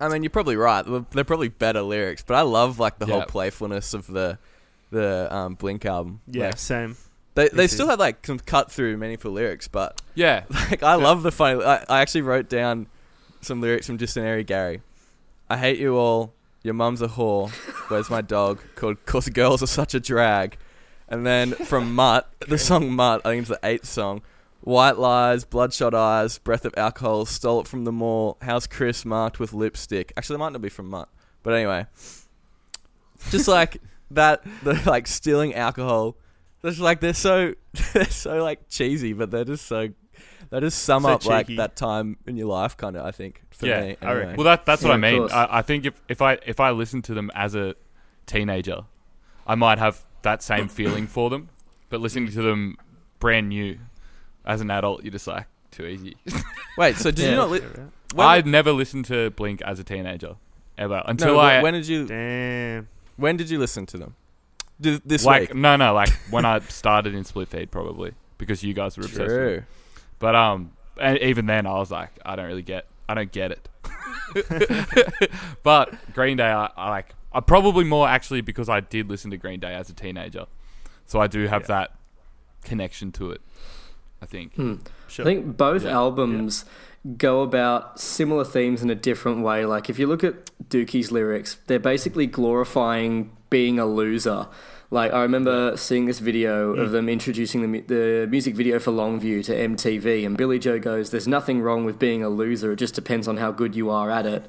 [0.00, 0.84] I mean, you're probably right.
[0.84, 3.24] They're- They're probably better lyrics, but I love like the whole Yeah.
[3.36, 4.38] playfulness of the
[4.92, 6.20] the um, Blink album.
[6.28, 6.46] Yeah.
[6.46, 6.96] Like, Same.
[7.34, 11.22] they they still had like some cut through meaningful lyrics, but Yeah, like I love
[11.22, 11.62] the funny.
[11.64, 12.86] I, I actually wrote down
[13.40, 14.82] some lyrics from Dysentery Gary.
[15.50, 16.32] I hate you all.
[16.66, 17.48] Your mum's a whore.
[17.88, 18.60] Where's my dog?
[18.74, 20.58] Called Cause girls are such a drag.
[21.08, 24.22] And then from Mutt, the song Mutt, I think it's the eighth song.
[24.62, 28.36] White lies, bloodshot eyes, breath of alcohol, stole it from the mall.
[28.42, 30.12] How's Chris marked with lipstick?
[30.16, 31.08] Actually, it might not be from Mutt,
[31.44, 31.86] but anyway,
[33.30, 36.16] just like that, the like stealing alcohol.
[36.64, 37.54] Just like they're so
[37.92, 39.90] they're so like cheesy, but they're just so
[40.50, 43.04] they just sum So up like that time in your life, kind of.
[43.04, 43.96] I think for Yeah, me.
[44.02, 44.34] I anyway.
[44.36, 45.28] Well, that that's what Yeah, I mean.
[45.30, 47.74] I, I think if, if I if I listened to them as a
[48.26, 48.80] teenager,
[49.46, 51.48] I might have that same feeling for them.
[51.88, 52.76] But listening to them
[53.20, 53.78] brand new
[54.44, 56.16] as an adult, you're just like too easy.
[56.78, 57.30] Wait, so did Yeah.
[57.30, 57.50] you not?
[57.50, 60.36] Li- Yeah, when, I'd never listened to Blink as a teenager
[60.78, 62.88] ever until no, I when did you Damn.
[63.16, 64.14] when did you listen to them?
[64.80, 65.54] Did, this like week.
[65.54, 69.20] no no like when I started in Split Feed probably because you guys were obsessed.
[69.20, 69.28] With.
[69.30, 69.62] True.
[70.18, 73.52] But um, and even then I was like, I don't really get, I don't get
[73.52, 73.68] it.
[75.62, 79.36] but Green Day, I, I like, I probably more actually because I did listen to
[79.36, 80.46] Green Day as a teenager,
[81.06, 81.66] so I do have Yeah.
[81.68, 81.92] that
[82.64, 83.40] connection to it.
[84.22, 84.54] I think.
[84.54, 84.76] Hmm.
[85.08, 85.24] Sure.
[85.24, 85.90] I think both Yeah.
[85.92, 86.64] albums
[87.18, 89.64] go about similar themes in a different way.
[89.66, 94.48] Like if you look at Dookie's lyrics, they're basically glorifying being a loser.
[94.90, 96.92] Like I remember seeing this video of mm.
[96.92, 101.10] them introducing the, mu- the music video for Longview to MTV, and Billie Joe goes,
[101.10, 102.72] "There's nothing wrong with being a loser.
[102.72, 104.48] It just depends on how good you are at it."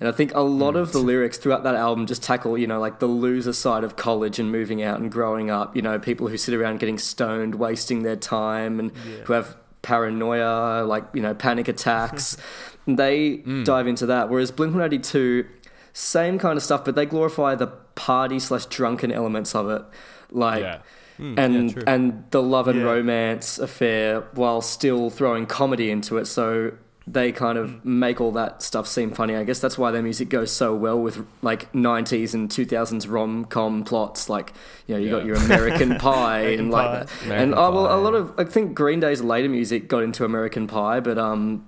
[0.00, 0.80] And I think a lot mm.
[0.80, 3.96] of the lyrics throughout that album just tackle, you know, like the loser side of
[3.96, 5.76] college and moving out and growing up.
[5.76, 9.24] You know, people who sit around getting stoned, wasting their time, and Yeah.
[9.24, 12.36] who have paranoia, like you know, panic attacks.
[12.86, 13.64] they mm.
[13.64, 14.30] dive into that.
[14.30, 15.44] Whereas Blink One Eighty Two,
[15.92, 19.82] same kind of stuff, but they glorify the party slash drunken elements of it,
[20.30, 20.78] like yeah.
[21.16, 22.86] Hmm, and yeah, and the love and Yeah.
[22.86, 26.26] romance affair while still throwing comedy into it.
[26.26, 26.72] So
[27.06, 29.36] they kind of make all that stuff seem funny.
[29.36, 33.44] I guess that's why their music goes so well with like '90s and 2000s rom
[33.44, 34.28] com plots.
[34.28, 34.54] Like
[34.86, 37.22] you know, you got your American Pie American and like that.
[37.26, 40.24] American and uh, well, a lot of I think Green Day's later music got into
[40.24, 41.64] American Pie, but um,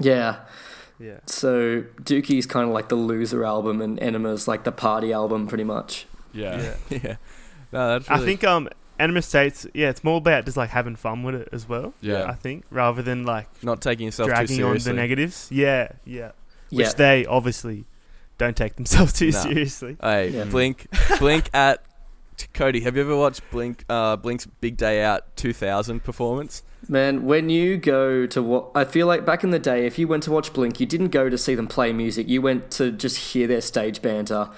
[0.00, 0.36] yeah.
[1.00, 1.18] Yeah.
[1.26, 5.64] So Dookie's kind of like the loser album, and Enema's like the party album, pretty
[5.64, 6.06] much.
[6.32, 6.98] yeah, Yeah.
[7.04, 7.16] yeah.
[7.72, 11.22] No, that's I think um Enema States, yeah, it's more about just like having fun
[11.22, 11.94] with it as well.
[12.00, 12.24] Yeah.
[12.24, 15.48] I think rather than like not taking yourself too dragging on the negatives.
[15.52, 16.32] Yeah, yeah.
[16.70, 17.84] Which Yeah, they obviously
[18.38, 19.38] don't take themselves too No.
[19.40, 19.96] seriously.
[20.02, 20.44] Hey, Yeah.
[20.44, 20.86] Blink,
[21.18, 21.82] Blink at
[22.46, 22.80] Cody.
[22.80, 23.84] Have you ever watched Blink?
[23.88, 26.62] Uh, Blink's Big Day Out 2000 performance.
[26.88, 30.06] Man, when you go to what I feel like back in the day, if you
[30.06, 32.28] went to watch Blink, you didn't go to see them play music.
[32.28, 34.48] You went to just hear their stage banter.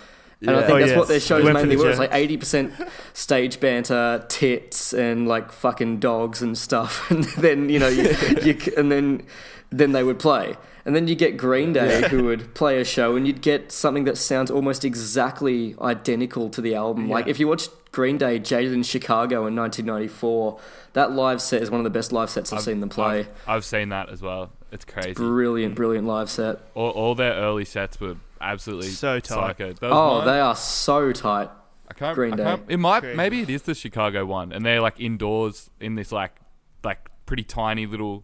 [0.43, 0.99] And I think Oh, that's yes.
[0.99, 1.91] what their shows Went for mainly the were.
[1.91, 2.73] It's like eighty percent
[3.13, 7.11] stage banter, tits, and like fucking dogs and stuff.
[7.11, 9.23] And then you know, you, you and then
[9.71, 10.57] then they would play.
[10.85, 14.05] And then you get Green Day, who would play a show, and you'd get something
[14.05, 17.09] that sounds almost exactly identical to the album.
[17.09, 20.59] Like if you watch Green Day Jaded in Chicago in 1994,
[20.95, 23.21] that live set is one of the best live sets I've, seen them play.
[23.21, 24.51] I've, I've seen that as well.
[24.73, 25.13] It's crazy.
[25.15, 26.61] Brilliant, brilliant live set.
[26.75, 29.59] all, all their early sets were absolutely So tight.
[29.59, 29.75] psycho.
[29.83, 30.27] Oh, mine.
[30.27, 31.51] they are so tight.
[31.89, 32.15] I can't.
[32.15, 32.45] Green I Day.
[32.45, 33.01] can't- it might.
[33.01, 33.17] Crazy.
[33.17, 36.33] Maybe it is the Chicago one, and they're like indoors in this like
[36.85, 38.23] like pretty tiny little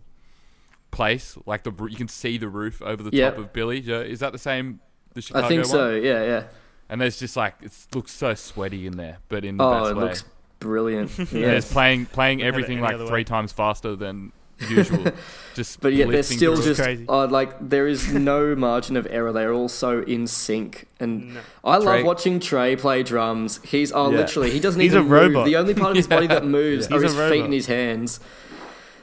[0.96, 1.36] place.
[1.46, 3.34] Like the you can see the roof over the Yep.
[3.36, 3.78] top of Billy.
[3.78, 4.80] Is that the same?
[5.14, 5.68] The Chicago I think one?
[5.70, 5.90] so.
[5.94, 6.42] Yeah, yeah.
[6.88, 9.90] And there's just like it looks so sweaty in there, but in the Oh, best
[9.90, 10.02] it way.
[10.04, 10.24] looks
[10.60, 11.18] brilliant.
[11.18, 11.48] and Yeah.
[11.52, 13.24] it's playing playing Wouldn't have it everything like three way.
[13.24, 14.32] times faster than
[14.70, 15.04] usual.
[15.54, 17.04] just But yet they're lifting still just crazy.
[17.08, 19.32] uh, like there is no margin of error.
[19.32, 21.40] They're all so in sync, and No.
[21.64, 23.60] I love watching Tré play drums.
[23.64, 24.18] He's oh, Yeah.
[24.18, 25.34] literally, he doesn't He's even a move.
[25.34, 25.44] robot.
[25.46, 26.96] The only part of his body that moves Yeah.
[26.96, 28.20] are He's his feet and his hands.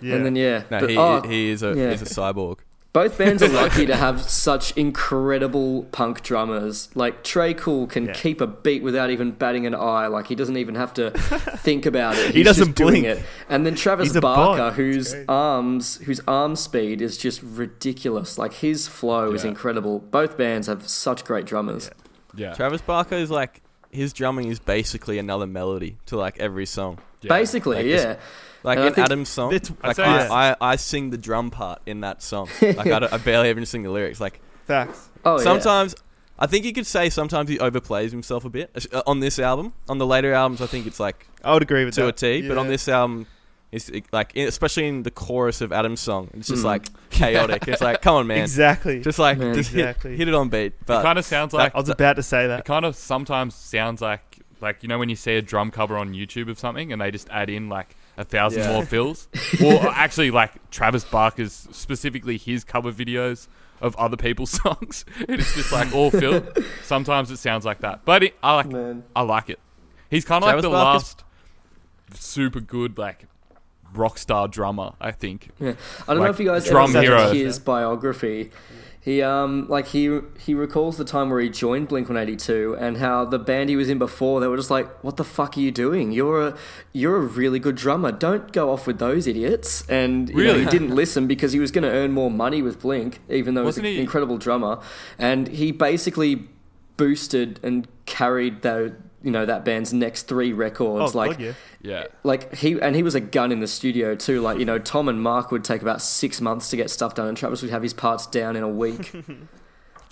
[0.04, 0.16] Yeah.
[0.16, 1.92] And then yeah, No, but, he, oh, he is a yeah.
[1.92, 2.60] he's a cyborg.
[2.92, 6.90] both bands are lucky to have such incredible punk drummers.
[6.96, 8.14] Like Tré Cool can Yeah.
[8.14, 10.08] keep a beat without even batting an eye.
[10.08, 11.12] Like he doesn't even have to
[11.58, 12.28] think about it.
[12.32, 13.20] He He's doesn't just doing blink.
[13.20, 13.26] it.
[13.50, 14.74] And then Travis Barker, bot.
[14.74, 18.38] whose arms, whose arm speed is just ridiculous.
[18.38, 20.00] Like his flow is incredible.
[20.00, 21.90] Both bands have such great drummers.
[22.36, 22.54] Yeah.
[22.54, 23.62] Travis Barker is like
[23.92, 26.98] his drumming is basically another melody to like every song.
[27.22, 27.30] Yeah.
[27.30, 27.96] Basically, Like yeah.
[27.96, 28.18] this-
[28.64, 31.10] Like And I in think Adam's song, It's- like I'd say I, I, I sing
[31.10, 32.48] the drum part in that song.
[32.62, 34.22] Like I, don't- I barely even sing the lyrics.
[34.22, 35.10] Like Facts.
[35.26, 35.44] Oh, yeah.
[35.44, 35.96] sometimes,
[36.40, 39.74] I think you could say sometimes he overplays himself a bit uh, on this album.
[39.90, 42.18] On the later albums, I think it's like I would agree with to a that.
[42.18, 42.48] T.
[42.48, 42.72] But on Yeah.
[42.72, 43.28] this album,
[43.72, 46.66] it's it- like especially in the chorus of Adam's song, it's just Mm.
[46.66, 47.68] like chaotic.
[47.68, 49.02] it's like, come on, man, Exactly.
[49.02, 49.54] just like Man.
[49.56, 50.12] just Exactly.
[50.12, 50.68] hit, hit it on beat.
[50.68, 52.66] It But kind of sounds like I was about to say It that.
[52.66, 56.14] kind of sometimes sounds like like you know when you see a drum cover on
[56.14, 58.74] YouTube of something and they just add in like a thousand Yeah.
[58.74, 59.28] more fills,
[59.64, 63.48] or uh, actually like Travis Barker's specifically his cover videos
[63.82, 65.04] of other people's songs.
[65.22, 66.58] It's just like all filled.
[66.84, 69.04] Sometimes it sounds like that, but it, I like Man.
[69.16, 69.60] I like it.
[70.10, 71.24] He's kind of like the Barker's- last
[72.14, 73.26] super good like
[73.94, 74.92] rock star drummer.
[75.02, 75.50] I think.
[75.60, 75.74] Yeah.
[76.08, 78.52] I don't know if you guys ever read his biography.
[79.04, 82.78] He um like he he recalls the time where he joined Blink One Eighty Two
[82.80, 85.58] and how the band he was in before they were just like, "What the fuck
[85.58, 86.14] are you doing?
[86.14, 86.58] You're a
[86.94, 88.14] you're a really good drummer.
[88.14, 90.64] Don't go off with those idiots." And you know, Really?
[90.64, 93.66] he didn't listen because he was going to earn more money with Blink, even though
[93.66, 94.80] Wasn't he's an he- incredible drummer.
[95.20, 96.48] And he basically
[96.96, 101.16] boosted and carried the you know that band's next three records.
[101.16, 101.54] Oh, like God, yeah.
[101.82, 102.04] Yeah.
[102.24, 104.42] like he and he was a gun in the studio too.
[104.42, 107.28] Like you know, Tom and Mark would take about six months to get stuff done,
[107.28, 109.12] and Travis would have his parts down in a week.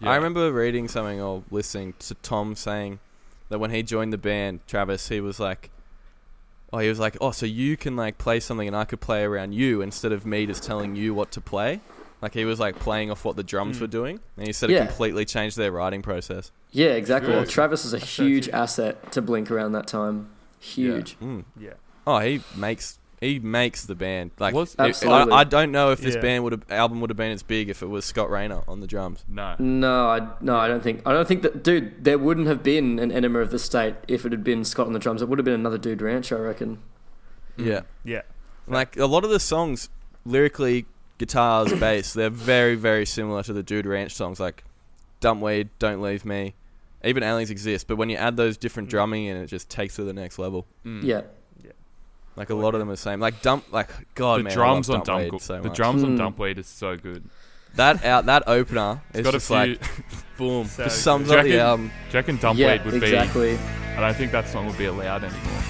[0.04, 0.10] Yeah.
[0.10, 2.98] I remember reading something or listening to Tom saying
[3.50, 5.70] that when he joined the band, Travis, he was like,
[6.74, 9.22] oh, he was like, oh, so you can like play something and I could play
[9.22, 11.82] around you instead of me just telling you what to play.
[12.22, 13.82] Like he was like playing off what the drums Mm.
[13.82, 14.84] were doing, and he said Yeah.
[14.84, 16.52] it completely changed their writing process.
[16.72, 17.34] yeah, exactly.
[17.34, 17.50] Good.
[17.50, 18.54] Travis was a so huge true.
[18.54, 20.28] asset to Blink around that time.
[20.60, 21.18] Huge.
[21.20, 21.46] Mm.
[21.60, 21.74] Yeah.
[22.06, 24.54] Oh, he makes he makes the band like.
[24.56, 25.32] Was- I- Absolutely.
[25.34, 26.22] I, I don't know if this Yeah.
[26.22, 28.80] band would have album would have been as big if it was Scott Raynor on
[28.80, 29.24] the drums.
[29.28, 29.56] No.
[29.60, 31.02] No, I no, I don't think.
[31.06, 32.04] I don't think that, dude.
[32.04, 34.94] There wouldn't have been an Enema of the State if it had been Scott on
[34.94, 35.22] the drums.
[35.22, 36.80] It would have been another dude ranch, I reckon.
[37.58, 37.82] Yeah.
[38.04, 38.22] Yeah.
[38.68, 39.90] Like a lot of the songs,
[40.26, 40.86] lyrically,
[41.22, 44.64] guitars, bass, they're very, very similar to the Dude Ranch songs, like
[45.22, 46.54] Dumpweed, Don't Leave Me.
[47.04, 48.92] Even Aliens Exist, but when you add those different Mm.
[48.92, 50.68] drumming in, it just takes to the next level.
[50.86, 51.04] Mm.
[51.04, 51.22] Yeah,
[52.36, 53.20] Like a lot of them are the same.
[53.20, 55.78] Like Dump, like God, the man, drums I on love Dumpweed Dump so the much.
[55.78, 56.18] drums on Hmm.
[56.18, 57.24] Dumpweed is so good.
[57.76, 59.56] that out that opener It's is got a just few.
[59.56, 59.82] like
[60.38, 61.40] boom, So just sums good.
[61.40, 61.88] up the Reckon- album.
[61.88, 63.54] Do you reckon Dumpweed yeah, would exactly.
[63.58, 63.64] be?
[63.98, 65.64] I don't think that song would be allowed anymore.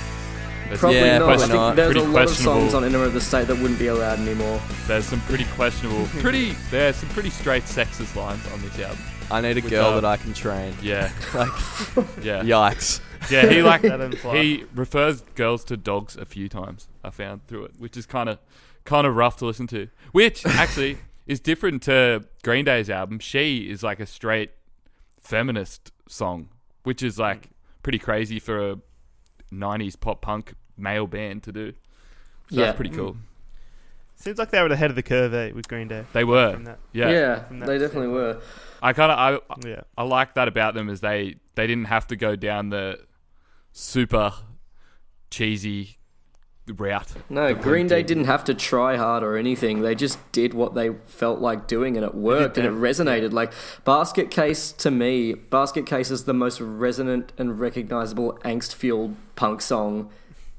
[0.71, 1.25] There's, Probably Yeah, not.
[1.25, 1.75] probably I think not.
[1.75, 4.61] there's a lot of songs on Enema of the State that wouldn't be allowed anymore.
[4.87, 8.97] there's some pretty questionable, pretty there's some pretty straight sexist lines on this album.
[9.29, 10.73] I need a With, girl that I can train.
[10.81, 11.49] Yeah, Like,
[12.23, 13.01] yeah, yikes.
[13.29, 13.49] yeah.
[13.49, 16.87] He like That he refers girls to dogs a few times.
[17.03, 18.39] I found through it, which is kind of
[18.85, 19.89] kind of rough to listen to.
[20.13, 23.19] Which actually is different to Green Day's album.
[23.19, 24.51] She is like a straight
[25.19, 26.47] feminist song,
[26.83, 27.49] which is like
[27.83, 28.75] pretty crazy for a
[29.53, 31.71] '90s pop punk male band to do.
[32.49, 32.65] So Yeah.
[32.65, 33.17] that's pretty cool.
[34.15, 36.05] Seems like they were ahead of the curve eh, with Green Day.
[36.13, 36.77] They were, that.
[36.93, 37.09] yeah.
[37.09, 38.11] yeah, they definitely standpoint.
[38.13, 38.37] were.
[38.83, 39.17] I kind of
[39.63, 39.81] I Yeah.
[39.97, 42.99] I like that about them is they they didn't have to go down the
[43.71, 44.33] super
[45.29, 45.97] cheesy
[46.67, 47.13] route.
[47.29, 48.07] No, Green Day did.
[48.07, 49.81] didn't have to try hard or anything.
[49.81, 53.33] They just did what they felt like doing and it worked and it resonated.
[53.33, 53.51] Like
[53.83, 59.61] Basket Case to me, Basket Case is the most resonant and recognizable angst fueled punk
[59.61, 60.09] song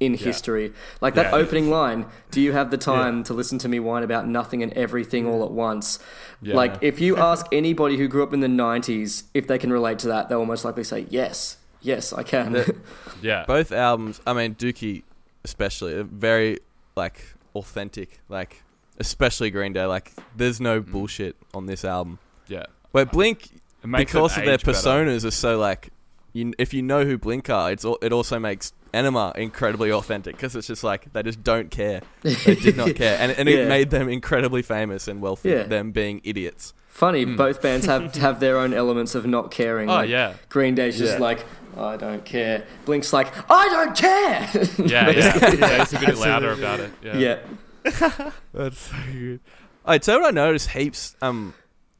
[0.04, 0.72] in history.
[1.00, 1.38] Like that Yeah.
[1.38, 4.72] opening line, do you have the time to listen to me whine about nothing and
[4.72, 5.98] everything all at once?
[6.42, 6.54] Yeah.
[6.56, 9.98] Like if you ask anybody who grew up in the 90s if they can relate
[10.00, 11.56] to that, they'll most likely say yes.
[11.80, 12.52] Yes, I can.
[12.52, 12.76] The-
[13.22, 13.44] Yeah.
[13.46, 15.02] Both albums, I mean Dookie
[15.44, 16.58] especially, very
[16.96, 18.20] like authentic.
[18.28, 18.62] Like
[18.98, 19.84] especially Green Day.
[19.86, 20.90] Like there's no Mm.
[20.92, 22.18] bullshit on this album.
[22.48, 22.64] yeah.
[22.92, 23.48] Where Blink,
[23.82, 24.78] It makes because of their age better.
[24.78, 25.88] personas, are so like,
[26.34, 30.54] you, if you know who Blink are, it's it also makes Enema incredibly authentic because
[30.54, 32.02] it's just like they just don't care.
[32.22, 33.56] They did not care, and, and Yeah.
[33.58, 35.50] it made them incredibly famous and wealthy.
[35.50, 35.62] Yeah.
[35.64, 36.74] Them being idiots.
[36.88, 37.36] Funny, Mm.
[37.38, 39.88] both bands have have their own elements of not caring.
[39.88, 40.34] Oh Like, yeah.
[40.50, 41.18] Green Day's just Yeah.
[41.20, 41.44] like,
[41.76, 42.64] I don't care.
[42.84, 44.50] Blink's like, I don't care.
[44.86, 45.54] Yeah, yeah.
[45.54, 46.90] yeah it's a bit louder about it.
[47.02, 47.16] Yeah.
[47.16, 47.38] yeah.
[48.52, 49.40] That's so good.
[49.86, 51.54] I'd say what I noticed heaps, um,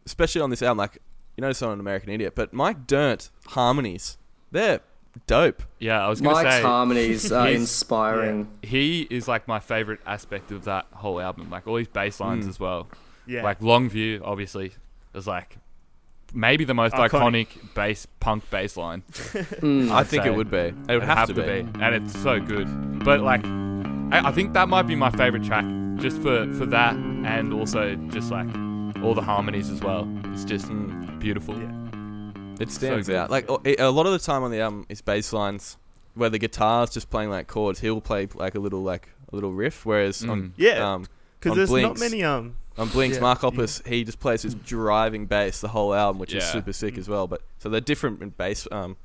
[0.07, 0.99] especially on this album, like
[1.37, 4.19] you notice on American Idiot, but Mike Dirnt harmonies,
[4.51, 4.81] they're
[5.27, 5.63] dope.
[5.79, 8.49] Yeah, I was gonna Mike's say harmonies are he's- inspiring.
[8.63, 11.51] he is like my favorite aspect of that whole album.
[11.51, 12.49] Like all his bass lines Mm.
[12.51, 12.89] as well.
[13.27, 13.43] Yeah.
[13.43, 14.73] Like Longview, obviously,
[15.15, 15.59] is like
[16.35, 17.75] maybe the most iconic, Iconic.
[17.75, 19.03] bass punk bass line.
[19.13, 19.91] Mm.
[19.91, 20.57] I think say it would be.
[20.57, 21.43] It would It'd have, to, be.
[21.81, 22.67] and it's so good.
[23.05, 25.65] But like, I, I think that might be my favorite track,
[25.97, 28.49] just for for that, and also just like
[29.03, 30.09] all the harmonies as well.
[30.33, 31.19] It's just Mm.
[31.21, 31.59] beautiful.
[31.59, 31.71] Yeah.
[32.63, 33.17] It stands good.
[33.17, 33.31] out.
[33.31, 35.77] Like a lot of the time on the album it's bass lines
[36.15, 37.81] where the guitar's just playing like chords.
[37.81, 40.31] He'll play like a little like a little riff, whereas Mm.
[40.31, 40.93] on Yeah.
[40.95, 41.07] um,
[41.39, 42.01] Because on there's Blinks.
[42.01, 43.23] not many um on Blink's Yeah.
[43.23, 46.97] Mark Hoppus, he just plays his driving bass the whole album, which is super sick
[46.99, 47.27] as well.
[47.27, 48.97] But so they're different in bass um,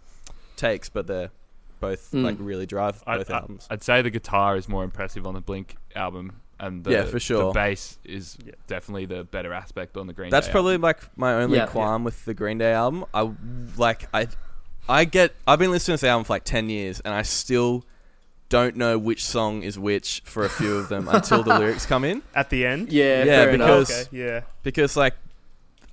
[0.56, 1.32] takes, but they're
[1.80, 2.24] both Mm.
[2.24, 3.68] like really drive both I, albums.
[3.70, 7.20] I'd say the guitar is more impressive on the Blink album, and the, Yeah, for
[7.20, 7.46] sure.
[7.46, 8.54] the bass is Yeah.
[8.68, 10.38] definitely the better aspect on the Green Day album.
[10.38, 11.68] That's Day probably like my only Yeah.
[11.68, 13.06] qualm with the Green Day album.
[13.14, 13.32] I
[13.78, 14.28] like I
[14.90, 17.86] I get I've been listening to this album for like ten years and I still
[18.50, 22.04] don't know which song is which for a few of them until the lyrics come
[22.06, 22.22] in.
[22.34, 22.92] at the end.
[22.92, 24.42] Yeah, Yeah, fair because- okay, yeah.
[24.64, 25.16] Because like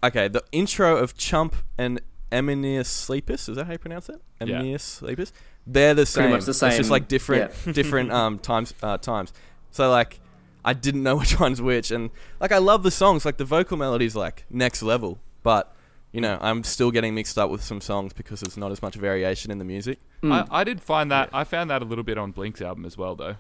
[0.03, 2.01] okay, the intro of Chump and
[2.31, 4.21] Emenius Sleepus, is that how you pronounce it?
[4.41, 4.61] Yeah.
[4.61, 5.33] Emenius Sleepus?
[5.67, 6.25] They're the same.
[6.25, 6.69] Pretty much the same.
[6.69, 9.33] It's just like different different um times uh, times.
[9.71, 10.21] So like
[10.65, 13.77] I didn't know which one's which and like I love the songs, like the vocal
[13.77, 15.75] melody's like next level, but
[16.13, 18.95] you know, I'm still getting mixed up with some songs because there's not as much
[18.95, 19.99] variation in the music.
[20.23, 20.47] Mm.
[20.51, 22.97] I, I did find that I found that a little bit on Blink's album as
[22.97, 23.35] well, though.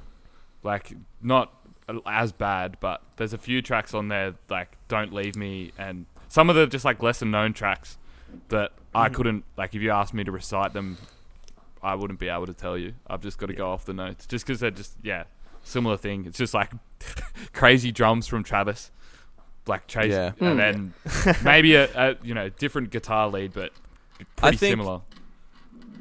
[0.64, 1.52] Like not
[2.06, 6.50] as bad, but there's a few tracks on there like "Don't Leave Me" and some
[6.50, 7.96] of the just like lesser known tracks
[8.48, 9.14] that I Mhm.
[9.14, 9.74] couldn't like.
[9.74, 10.98] If you asked me to recite them,
[11.82, 12.94] I wouldn't be able to tell you.
[13.06, 15.24] I've just got to go off the notes, just because they're just yeah
[15.64, 16.24] similar thing.
[16.26, 16.70] It's just like
[17.52, 18.90] crazy drums from Travis,
[19.66, 20.32] like Trace, Yeah.
[20.40, 20.92] and Mm.
[21.04, 23.72] then maybe a, a you know different guitar lead, but
[24.36, 25.00] pretty think- similar.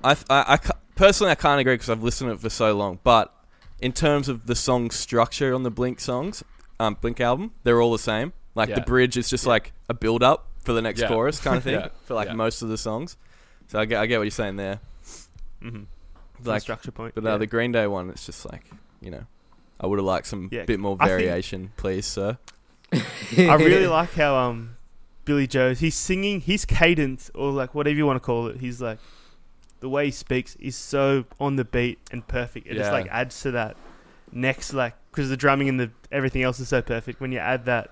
[0.03, 2.75] I, th- I, I personally I can't agree because I've listened to it for so
[2.75, 2.99] long.
[3.03, 3.33] But
[3.79, 6.43] in terms of the song structure on the Blink songs,
[6.79, 8.33] um, Blink album, they're all the same.
[8.53, 11.07] Like the bridge is just like a build up for the next Yeah.
[11.07, 11.87] chorus kind of thing Yeah.
[12.05, 12.33] for like Yeah.
[12.35, 13.15] most of the songs.
[13.69, 14.79] So I get, I get what you're saying there.
[15.63, 15.83] Mm-hmm.
[16.43, 17.15] Like, structure point.
[17.15, 17.31] but yeah.
[17.31, 18.63] uh, the Green Day one, it's just like
[19.01, 19.23] you know,
[19.83, 22.37] I would have liked some Yeah, bit more I think- variation, please, sir.
[22.93, 24.77] I really like how um
[25.25, 28.57] Billie Joe's he's singing his cadence or like whatever you want to call it.
[28.57, 28.99] He's like
[29.79, 32.67] the way he speaks is so on the beat and perfect.
[32.67, 33.75] It just like adds to that
[34.31, 37.19] next like because the drumming and the everything else is so perfect.
[37.19, 37.91] When you add that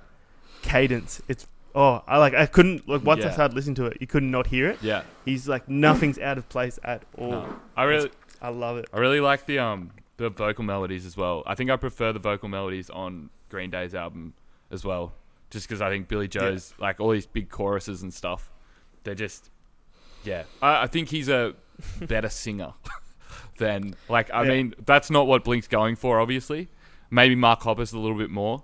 [0.62, 4.08] cadence, it's oh I like I couldn't like once I started listening to it, you
[4.08, 4.80] could not not hear it.
[4.82, 7.32] Yeah, He's like nothing's out of place at all.
[7.32, 7.56] no.
[7.76, 8.12] I really.
[8.42, 8.88] I love it.
[8.94, 11.44] I really like the um the vocal melodies as well.
[11.46, 14.34] I think I prefer the vocal melodies on Green Day's album
[14.72, 15.14] as well,
[15.50, 18.50] just because I think Billie Joe's like all these big choruses and stuff.
[19.04, 19.50] They're just
[20.24, 20.44] yeah.
[20.62, 21.56] I, I think he's a
[22.00, 22.74] better singer
[23.58, 24.50] than like I Yeah.
[24.50, 26.20] mean that's not what Blink's going for.
[26.20, 26.70] Obviously,
[27.10, 28.64] maybe Mark Hoppus a little bit more,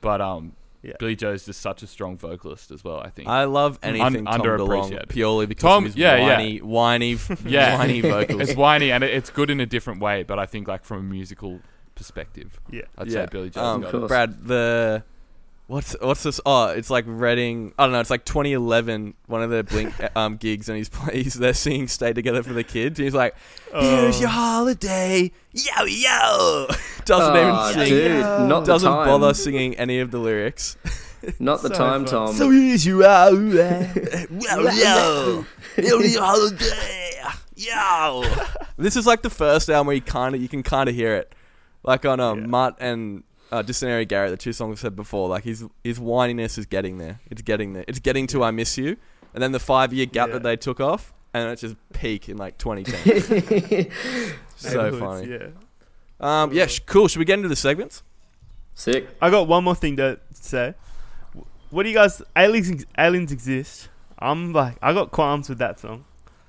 [0.00, 0.52] but um.
[0.86, 0.92] Yeah.
[0.98, 2.98] Billie Joe's just such a strong vocalist as well.
[3.00, 3.28] I think.
[3.28, 4.58] I love anything Tom DeLonge
[4.90, 5.08] underappreciated.
[5.08, 6.36] purely because Tom- of his yeah, yeah.
[6.36, 7.76] whiny, whiny, Yeah.
[7.78, 8.40] whiny vocals.
[8.42, 10.98] it's whiny and it, it's good in a different way, but I think like from
[10.98, 11.60] a musical
[11.94, 12.82] perspective, Yeah.
[12.98, 13.24] I'd Yeah.
[13.24, 15.02] say Billie Joe's Um, got Brad, the
[15.66, 16.40] what's what's this?
[16.46, 17.72] Oh, it's like Reading.
[17.78, 18.00] I don't know.
[18.00, 21.88] It's like 2011, one of their Blink um gigs, and he's play, he's they're singing
[21.88, 22.98] "Stay Together" for the kids.
[22.98, 23.34] And he's like,
[23.72, 24.20] "Here's Oh.
[24.20, 26.66] your holiday, yo yo."
[27.04, 27.88] Doesn't Aw, even sing.
[27.94, 29.06] dude, not Doesn't time.
[29.06, 30.76] bother singing any of the lyrics.
[31.40, 32.26] Not the So time, fun.
[32.28, 32.34] Tom.
[32.34, 35.44] So here's your holiday, yo yo.
[35.74, 37.20] Here's your holiday,
[37.56, 38.22] yo.
[38.76, 41.16] This is like the first album where you kind of you can kind of hear
[41.16, 41.34] it.
[41.82, 42.46] Like on um, Yeah.
[42.46, 46.58] Mutt and uh, Dysentery Gary, the two songs I said before, like his his whininess
[46.58, 47.20] is getting there.
[47.30, 47.84] It's getting there.
[47.88, 48.96] It's getting to I Miss You.
[49.34, 50.34] And then the five year gap Yeah.
[50.34, 53.90] that they took off, and it's just peak in like 2010.
[54.56, 55.28] so funny.
[55.30, 55.48] Yeah.
[56.18, 57.08] Um, yeah, sh- cool.
[57.08, 58.02] Should we get into the segments?
[58.74, 59.08] Sick.
[59.20, 60.74] I got one more thing to say.
[61.70, 62.22] What do you guys?
[62.36, 63.88] Aliens, aliens exist.
[64.18, 66.04] I'm like, I got qualms with that song.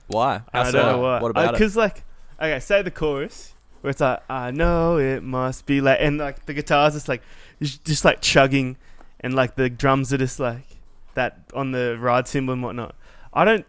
[0.07, 0.41] Why?
[0.53, 0.91] How I don't so?
[0.91, 1.19] know why.
[1.21, 1.51] What about it?
[1.53, 2.03] Because like,
[2.39, 6.45] okay, say the chorus where it's like, I know it must be like, and like
[6.45, 7.21] the guitars just like,
[7.61, 8.77] just, just like chugging,
[9.19, 10.63] and like the drums are just like
[11.15, 12.95] that on the ride cymbal and whatnot.
[13.33, 13.65] I don't.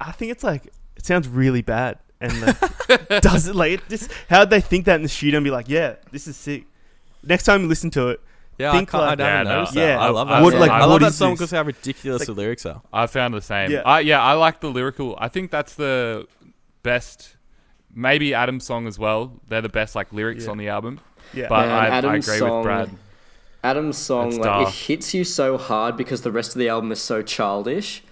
[0.00, 2.58] I think it's like it sounds really bad, and like,
[3.22, 5.68] does it like it just how'd they think that in the studio and be like,
[5.68, 6.64] yeah, this is sick.
[7.22, 8.20] Next time you listen to it,
[8.58, 9.98] Yeah, think I, can't, like- I haven't Yeah, no, noticed yeah, that.
[10.00, 10.44] I love I that.
[10.44, 10.60] would, song.
[10.60, 12.80] like, I love what that is song because how ridiculous It's the lyrics are.
[12.92, 13.70] I found the same.
[13.70, 13.82] Yeah.
[13.84, 15.16] I, yeah, I like the lyrical.
[15.20, 16.26] I think that's the
[16.82, 17.36] best.
[17.94, 19.32] Maybe Adam's song as well.
[19.48, 20.50] They're the best like lyrics Yeah.
[20.50, 21.00] on the album.
[21.34, 22.90] yeah, But Man, I, I Adam's agree song- with Brad.
[23.62, 26.92] Adam's song, It's like it hits you so hard because the rest of the album
[26.92, 28.02] is so childish.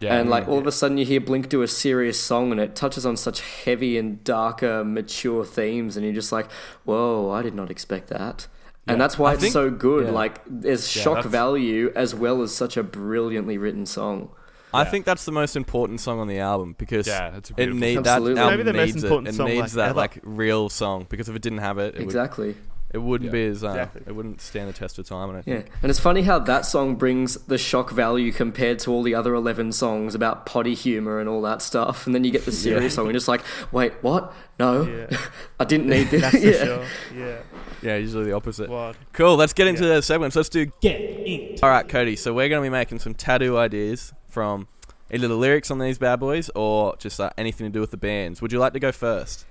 [0.00, 2.60] Yeah, and like all of a sudden you hear Blink do a serious song and
[2.60, 6.50] it touches on such heavy and darker, mature themes, and you're just like,
[6.84, 8.46] "Whoa, I did not expect that."
[8.88, 10.06] And that's why I it's think- so good.
[10.06, 10.10] yeah.
[10.12, 14.28] Like there's Yeah, shock that's- value as well as such a brilliantly written song.
[14.74, 17.56] I think that's the most important song on the album because yeah, it's a it
[17.56, 17.80] beautiful.
[17.80, 18.40] need, that Absolutely.
[18.42, 19.06] album Maybe the most needs it.
[19.06, 19.96] important It song, needs like, that ever.
[19.96, 22.56] like real song because if it didn't have it, it, would, exactly.
[22.92, 23.32] it wouldn't Yeah.
[23.32, 24.02] be as uh, Exactly.
[24.06, 25.30] it wouldn't stand the test of time.
[25.30, 25.70] And I Yeah, think.
[25.82, 29.34] and it's funny how that song brings the shock value compared to all the other
[29.34, 32.04] 11 songs about potty humor and all that stuff.
[32.04, 33.42] And then you get the serious song and you're just like,
[33.72, 34.32] wait, what?
[34.58, 35.16] No, yeah,
[35.60, 36.20] I didn't need this.
[36.22, 36.64] that's for yeah.
[36.64, 36.84] sure.
[37.16, 37.36] Yeah,
[37.82, 38.68] yeah, usually the opposite.
[38.68, 38.96] wild.
[39.12, 39.36] Cool.
[39.36, 39.94] Let's get into Yeah.
[39.96, 40.36] the segments.
[40.36, 41.62] Let's do get inked.
[41.62, 42.16] All right, Cody.
[42.16, 44.68] So we're gonna be making some tattoo ideas from
[45.10, 47.96] either the lyrics on these bad boys or just uh, anything to do with the
[47.96, 48.42] bands.
[48.42, 49.46] Would you like to go first?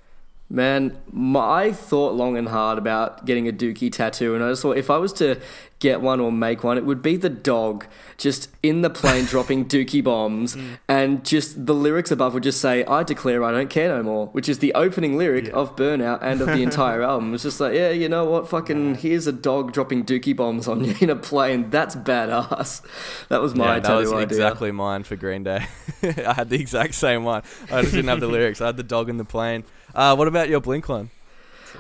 [0.48, 4.62] Man, my, I thought long and hard about getting a dookie tattoo, and I just
[4.62, 5.40] thought if I was to
[5.80, 7.86] get one or make one, it would be the dog
[8.18, 10.78] just in the plane dropping dookie bombs, mm.
[10.88, 14.28] and just the lyrics above would just say, I declare I don't care no more,
[14.28, 15.54] which is the opening lyric Yeah.
[15.54, 17.34] of Burnout and of the entire album.
[17.34, 18.48] It's just like, yeah, you know what?
[18.48, 21.72] Fucking here's a dog dropping dookie bombs on you in a plane.
[21.72, 22.82] That's badass.
[23.30, 24.24] That was my yeah, that tattoo was idea.
[24.26, 25.66] exactly mine for Green Day.
[26.04, 27.42] I had the exact same one.
[27.72, 28.62] I just didn't have the lyrics.
[28.62, 29.64] I had the dog in the plane.
[29.96, 31.10] Uh, what about your Blink one?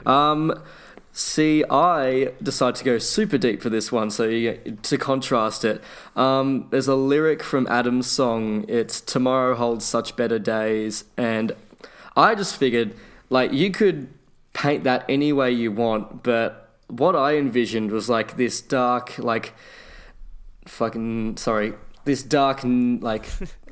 [0.05, 0.63] Um,
[1.11, 5.83] see, I decided to go super deep for this one, so you, to contrast it,
[6.15, 8.65] um, there's a lyric from Adam's song.
[8.69, 11.51] It's "Tomorrow holds such better days," and
[12.15, 12.93] I just figured,
[13.29, 14.07] like, you could
[14.53, 19.53] paint that any way you want, but what I envisioned was like this dark, like,
[20.65, 21.73] fucking sorry,
[22.05, 23.27] this dark, like.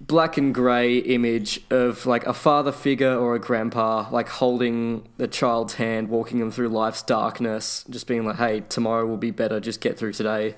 [0.00, 5.28] black and grey image of like a father figure or a grandpa like holding the
[5.28, 9.60] child's hand walking them through life's darkness just being like hey tomorrow will be better
[9.60, 10.54] just get through today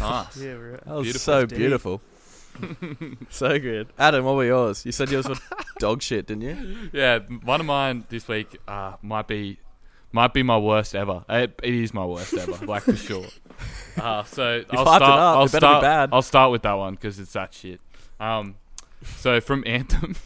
[0.00, 0.36] Nice.
[0.38, 1.20] Yeah, we're That was Beautiful.
[1.20, 2.00] so beautiful.
[3.30, 3.88] so good.
[3.96, 4.84] Adam, what were yours?
[4.84, 5.36] You said yours were
[5.78, 6.88] dog shit, didn't you?
[6.92, 9.58] Yeah, one of mine this week uh, might be
[10.10, 11.24] might be my worst ever.
[11.28, 13.26] It, it is my worst ever, like for sure.
[13.96, 15.02] Uh, so I'll start.
[15.02, 15.36] it up.
[15.36, 15.82] I'll It better be start.
[15.82, 16.10] bad.
[16.12, 17.80] I'll start with that one because it's that shit.
[18.20, 18.56] Um,
[19.16, 20.16] so from Anthem,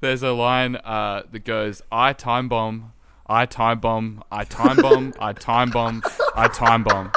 [0.00, 2.92] there's a line uh, that goes, "I time bomb,
[3.26, 6.02] I time bomb, I time bomb, I time bomb,
[6.34, 7.12] I time bomb,"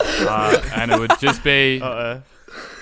[0.00, 2.22] uh, and it would just be Uh oh.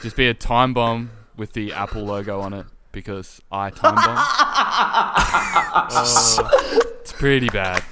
[0.03, 4.17] just be a time bomb with the Apple logo on it because I time bomb.
[5.91, 6.51] oh
[7.01, 7.83] It's pretty bad.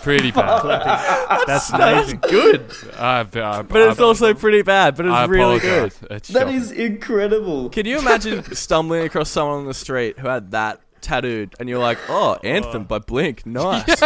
[0.00, 1.44] It's pretty bad.
[1.46, 2.18] that's amazing.
[2.20, 2.64] Good.
[2.96, 5.92] I, I, But it's also pretty bad, but I it's really good.
[5.92, 5.98] apologize.
[6.10, 6.56] It's that shocking.
[6.56, 11.54] is incredible Can you imagine stumbling across someone on the street who had that tattooed
[11.60, 13.44] and you're like, oh, Anthem by Blink.
[13.46, 14.02] Nice.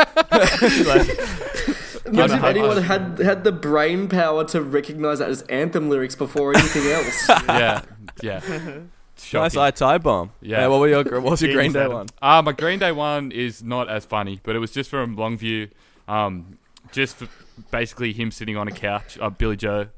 [2.06, 6.54] imagine if anyone had had the brain power to recognize that as anthem lyrics before
[6.54, 7.80] anything else yeah,
[8.22, 8.40] yeah.
[8.46, 8.74] nice
[9.16, 9.58] Shocking.
[9.60, 10.32] eye tie bomb.
[10.42, 10.60] Yeah.
[10.62, 10.66] Yeah.
[10.66, 11.92] what, were your, what was your Green Day Adam.
[11.92, 12.06] one?
[12.20, 15.70] Uh, my Green Day one is not as funny, but it was just from Longview.
[16.08, 16.58] Um,
[16.92, 17.28] just for
[17.70, 19.88] basically him sitting on a couch, uh, Billie Joe,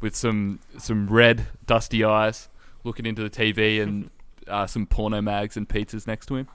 [0.00, 2.48] with some some red dusty eyes,
[2.84, 4.10] looking into the TV and
[4.48, 6.48] uh, some porno mags and pizzas next to him.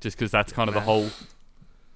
[0.00, 1.08] Just because that's kind of the whole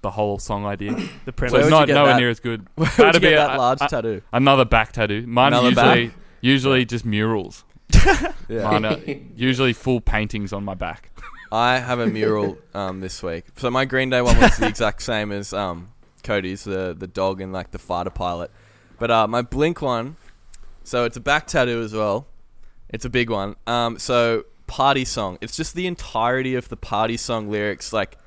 [0.01, 0.91] the whole song idea.
[1.25, 1.51] The So premise.
[1.53, 2.19] would it's not nowhere that?
[2.19, 2.67] near as good.
[2.75, 4.21] Where would That'd you get a- large a- tattoo?
[4.31, 5.25] Another back tattoo.
[5.27, 6.15] Mine Another usually back?
[6.41, 7.63] usually just murals.
[8.49, 8.63] Yeah.
[8.69, 8.97] Mine are
[9.37, 11.11] usually full paintings on my back.
[11.49, 13.45] I have a mural um, this week.
[13.55, 15.92] So my Green Day one was the exact same as um,
[16.23, 18.51] Cody's, the the dog and like the fighter pilot.
[18.99, 20.15] But uh, my Blink one,
[20.83, 22.27] so it's a back tattoo as well.
[22.89, 23.55] It's a big one.
[23.67, 25.37] Um, so party song.
[25.41, 28.17] It's just the entirety of the party song lyrics, like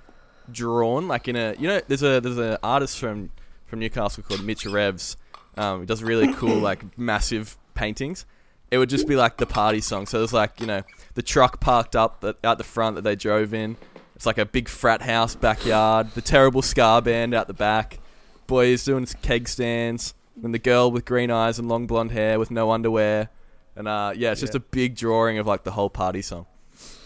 [0.50, 3.30] drawn like in a you know there's a there's an artist from
[3.66, 5.16] from Newcastle called Mitch Revs.
[5.56, 8.26] Um, he does really cool like massive paintings.
[8.70, 10.06] It would just be like the party song.
[10.06, 10.82] So there's like you know
[11.14, 13.76] the truck parked up at, the front that they drove in.
[14.16, 16.10] It's like a big frat house backyard.
[16.14, 18.00] The terrible ska band out the back.
[18.46, 20.14] Boys doing keg stands.
[20.42, 23.28] And the girl with green eyes and long blonde hair with no underwear.
[23.74, 24.58] And uh, yeah, it's just Yeah.
[24.58, 26.46] a big drawing of like the whole party song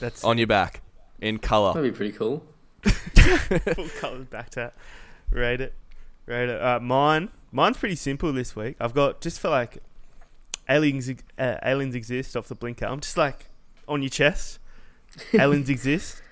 [0.00, 0.82] That's on your back
[1.20, 1.74] in color.
[1.74, 2.44] That'd be pretty cool.
[2.84, 4.72] full colours back to
[5.30, 5.74] rate it.
[6.26, 6.60] Rate it.
[6.62, 8.76] Uh, mine, mine's pretty simple this week.
[8.80, 9.78] I've got just for like
[10.68, 12.86] aliens, ex- uh, aliens exist off the blinker.
[12.86, 13.46] I'm just like
[13.88, 14.58] on your chest.
[15.34, 16.22] aliens exist,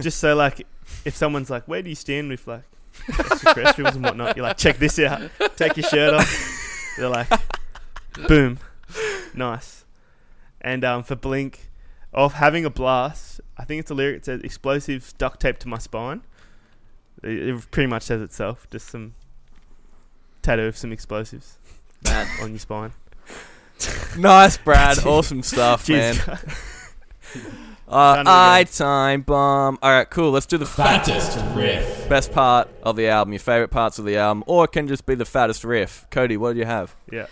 [0.00, 0.66] just so like
[1.04, 2.64] if someone's like, where do you stand with like
[3.08, 4.36] extraterrestrials and whatnot?
[4.36, 5.30] You're like, check this out.
[5.56, 6.94] Take your shirt off.
[6.96, 7.28] They're like,
[8.26, 8.58] boom,
[9.34, 9.84] nice.
[10.60, 11.68] And um, for Blink,
[12.12, 13.40] of having a blast.
[13.56, 16.22] I think it's a lyric It says explosives duct taped to my spine.
[17.22, 18.66] It, it pretty much says itself.
[18.70, 19.14] Just some
[20.42, 21.58] tattoo of some explosives
[22.02, 22.28] Bad.
[22.42, 22.92] on your spine.
[24.16, 24.98] Nice, Brad.
[25.06, 26.16] awesome stuff, man.
[27.88, 27.94] Cheers.
[27.94, 29.78] Uh, I time bomb.
[29.82, 30.30] All right, cool.
[30.30, 32.08] Let's do the Fattest riff.
[32.08, 35.06] best part of the album, your favorite parts of the album, or it can just
[35.06, 36.06] be the fattest riff.
[36.10, 36.94] Cody, what do you have?
[37.10, 37.26] yeah.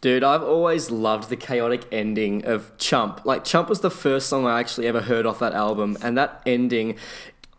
[0.00, 3.22] Dude, I've always loved the chaotic ending of Chump.
[3.24, 6.40] Like Chump was the first song I actually ever heard off that album, and that
[6.46, 6.96] ending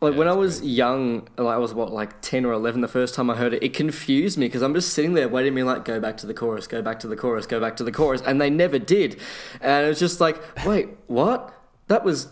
[0.01, 3.13] like when I was young, like I was what like 10 or 11 the first
[3.13, 5.83] time I heard it, it confused me because I'm just sitting there waiting me like
[5.83, 8.21] go back to the chorus, go back to the chorus, go back to the chorus,
[8.21, 9.19] and they never did.
[9.59, 11.53] And it was just like, "Wait, what?
[11.87, 12.27] That was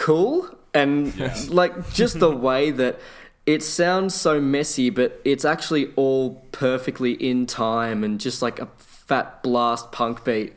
[0.00, 1.14] cool and
[1.50, 2.98] like just the way that
[3.44, 8.66] it sounds so messy but it's actually all perfectly in time and just like a
[8.78, 10.54] fat blast punk beat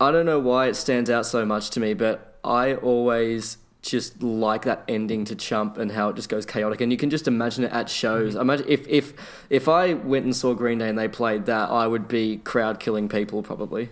[0.00, 4.20] i don't know why it stands out so much to me but i always just
[4.20, 7.28] like that ending to chump and how it just goes chaotic and you can just
[7.28, 8.40] imagine it at shows mm-hmm.
[8.40, 9.12] imagine if if
[9.48, 12.80] if i went and saw green day and they played that i would be crowd
[12.80, 13.90] killing people probably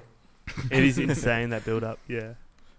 [0.71, 1.99] It is insane that build up.
[2.09, 2.35] Yeah.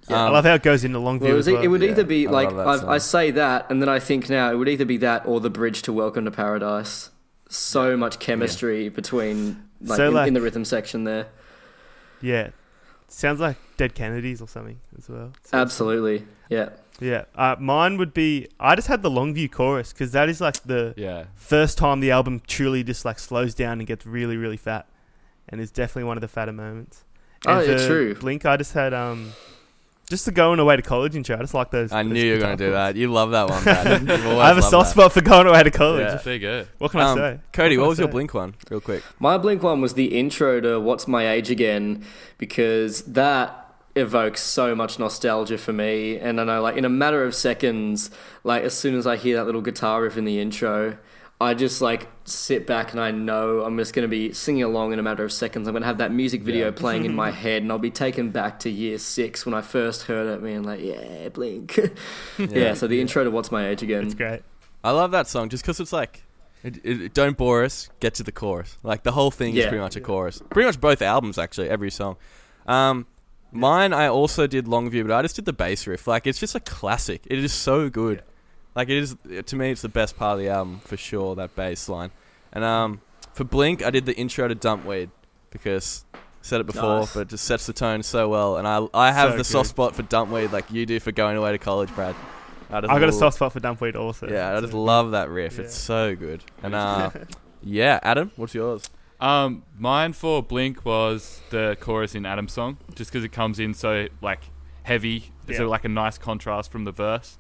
[0.07, 0.23] Yeah.
[0.23, 1.63] I Um, love how it goes into Longview Well, it, was, as well.
[1.63, 2.83] it would Yeah, either be I like I've.
[2.85, 5.49] I say that, and then I think now it would either be that or the
[5.49, 7.09] bridge to Welcome to Paradise.
[7.49, 11.27] So much chemistry between like, So, in, like- in the rhythm section there.
[12.21, 12.49] yeah.
[13.07, 15.31] Sounds like Dead Kennedys or something as well.
[15.43, 16.69] So- Absolutely, yeah.
[16.99, 17.25] Yeah.
[17.35, 18.47] Uh, mine would be.
[18.59, 21.25] I just had the Longview chorus because that is like the Yeah.
[21.35, 24.87] first time the album truly just like slows down and gets really really fat,
[25.49, 27.03] and is definitely one of the fatter moments.
[27.45, 28.15] Oh, yeah, true.
[28.15, 29.33] Blink, I just had um,
[30.09, 31.35] just the going away to college intro.
[31.35, 31.91] I just like those.
[31.91, 32.95] I those knew you were going to do that.
[32.95, 34.01] You love that one, Brad.
[34.07, 35.01] You've always I have a loved soft that.
[35.01, 36.01] spot for going away to college.
[36.05, 36.15] Yeah.
[36.17, 36.65] There you go.
[36.77, 37.39] What can Um, I say?
[37.53, 38.07] Cody, What what was your?
[38.07, 39.03] Blink one, real quick?
[39.19, 42.05] My Blink one was the intro to What's My Age Again
[42.37, 43.61] because that
[43.95, 46.17] evokes so much nostalgia for me.
[46.19, 48.11] And I know, like, in a matter of seconds,
[48.43, 50.97] like, as soon as I hear that little guitar riff in the intro,
[51.45, 54.91] I just, like, sit back and I know I'm just going to be singing along
[54.93, 55.67] in a matter of seconds.
[55.67, 56.71] I'm going to have that music video Yeah.
[56.75, 60.03] playing in my head and I'll be taken back to year six when I first
[60.03, 61.79] heard it, being like, yeah, Blink.
[62.39, 62.73] yeah.
[62.73, 64.05] so the intro to What's My Age Again.
[64.05, 64.41] It's great.
[64.83, 66.23] I love that song just because it's like,
[66.63, 68.77] it, it, don't bore us, get to the chorus.
[68.81, 70.41] Like the whole thing is pretty much a chorus.
[70.49, 72.17] Pretty much both albums, actually, every song.
[72.65, 73.05] Um,
[73.51, 76.07] mine, I also did Longview, but I just did the bass riff.
[76.07, 77.21] Like it's just a classic.
[77.27, 78.23] It is so good.
[78.75, 79.15] Like it is
[79.45, 81.35] to me, it's the best part of the album for sure.
[81.35, 82.11] That bass line.
[82.51, 83.01] And um,
[83.33, 85.09] for Blink, I did the intro to Dumpweed
[85.49, 87.13] because I said it before, Nice.
[87.13, 88.57] but it just sets the tone so well.
[88.57, 91.37] And I I have So the soft spot for Dumpweed, like you do for going
[91.37, 92.15] away to college, Brad.
[92.69, 94.27] I, just I got a soft spot for Dumpweed also.
[94.29, 95.57] yeah, I So- just love that riff.
[95.57, 95.65] Yeah.
[95.65, 96.43] It's so good.
[96.63, 97.11] And uh,
[97.63, 98.89] yeah, Adam, what's yours?
[99.21, 103.73] Um, mine for Blink was the chorus in Adam's song, just because it comes in
[103.73, 104.49] so like
[104.83, 105.31] heavy.
[105.47, 105.65] It's Yeah.
[105.65, 107.37] like a nice contrast from the verse.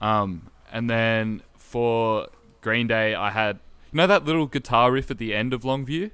[0.00, 2.28] Um, and then for
[2.60, 3.58] Green Day, I had
[3.92, 6.10] you know that little guitar riff at the end of Longview,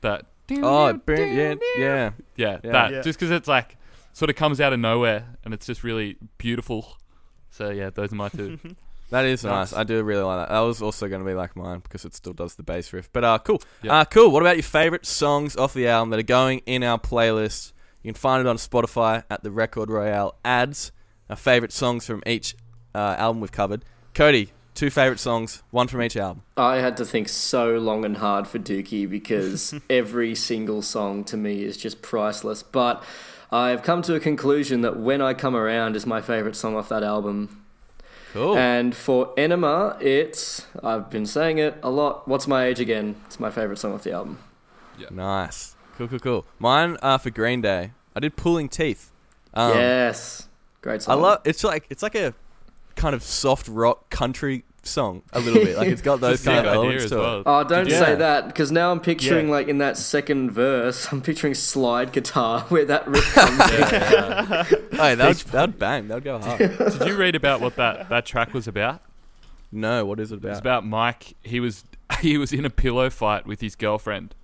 [0.00, 2.10] that Oh, bring, yeah, yeah.
[2.36, 2.70] yeah, Yeah.
[2.72, 3.02] that Yeah.
[3.02, 3.76] just because it's like
[4.12, 6.96] sort of comes out of nowhere and it's just really beautiful.
[7.50, 8.58] So yeah, those are my two.
[9.10, 9.70] That is nice.
[9.70, 9.78] Nice.
[9.78, 10.52] I do really like that.
[10.52, 13.08] That was also going to be like mine because it still does the bass riff.
[13.12, 13.62] But uh, cool.
[13.80, 14.00] Yeah.
[14.00, 14.32] Uh, cool.
[14.32, 17.72] What about your favorite songs off the album that are going in our playlist?
[18.02, 20.90] You can find it on Spotify at the Record Royale ads.
[21.30, 22.56] Our favorite songs from each
[22.96, 23.84] uh, album we've covered.
[24.14, 26.42] Cody, two favorite songs, one from each album.
[26.56, 31.36] I had to think so long and hard for Dookie because every single song to
[31.36, 32.62] me is just priceless.
[32.62, 33.04] But
[33.52, 36.88] I've come to a conclusion that When I Come Around is my favourite song off
[36.88, 37.62] that album.
[38.32, 38.56] Cool.
[38.56, 43.16] And for Enema, it's, I've been saying it a lot, What's My Age Again?
[43.26, 44.38] It's my favourite song off the album.
[45.10, 45.74] nice.
[45.96, 46.46] Cool, cool, cool.
[46.58, 47.92] Mine are for Green Day.
[48.14, 49.10] I did Pulling Teeth.
[49.54, 50.48] Um, yes.
[50.82, 51.18] Great song.
[51.18, 51.40] I love.
[51.44, 52.34] It's like it's like a
[52.96, 55.76] kind of soft rock country song a little bit.
[55.76, 57.38] Like it's got those kind of elements as to well.
[57.40, 57.42] it.
[57.46, 58.14] Oh, don't Did you- say Yeah.
[58.16, 59.52] that because now I'm picturing Yeah.
[59.54, 63.80] like in that second verse, I'm picturing slide guitar where that riff comes in.
[63.80, 66.08] Yeah, Hey, that would that would bang.
[66.08, 66.58] That would go hard.
[66.58, 69.02] Did you read about what that, that track was about?
[69.72, 70.48] no, what is it about?
[70.50, 70.78] was about?
[70.84, 71.34] about Mike.
[71.42, 71.84] He was
[72.20, 74.34] he was in a pillow fight with his girlfriend.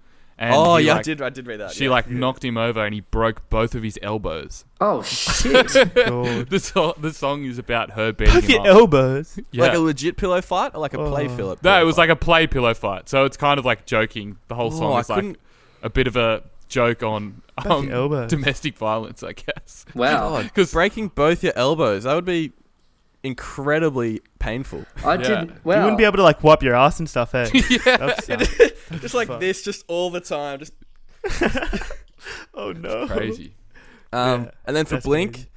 [0.43, 1.23] And oh he, yeah, I did.
[1.23, 1.71] I did read that.
[1.71, 1.91] She yeah.
[1.91, 4.65] like knocked him over and he broke both of his elbows.
[4.81, 5.73] Oh shit!
[5.95, 6.51] God.
[6.51, 8.67] The, so- the song is about her beating Both him your up.
[8.67, 9.39] elbows.
[9.53, 9.67] Yeah.
[9.67, 11.37] like a legit pillow fight or like a play Oh.
[11.37, 11.63] Philip.
[11.63, 13.09] no, it was like a play pillow fight.
[13.09, 14.37] So it's kind of like joking.
[14.49, 15.39] The whole song oh, I is like couldn't.
[15.81, 17.87] a bit of a joke on um,
[18.27, 19.85] domestic violence, I guess.
[19.95, 22.53] Wow, Because breaking both your elbows that would be
[23.23, 24.85] incredibly painful.
[25.05, 25.17] I Yeah.
[25.23, 25.65] didn't.
[25.65, 27.49] Wow, You wouldn't be able to like wipe your ass and stuff, eh?
[27.87, 29.41] yeah, That'd just like Fuck.
[29.41, 30.59] this, just all the time.
[30.61, 30.73] Just
[32.55, 33.07] oh no.
[33.07, 33.55] crazy.
[34.13, 35.49] um, Yeah, and then for that's Blink, crazy.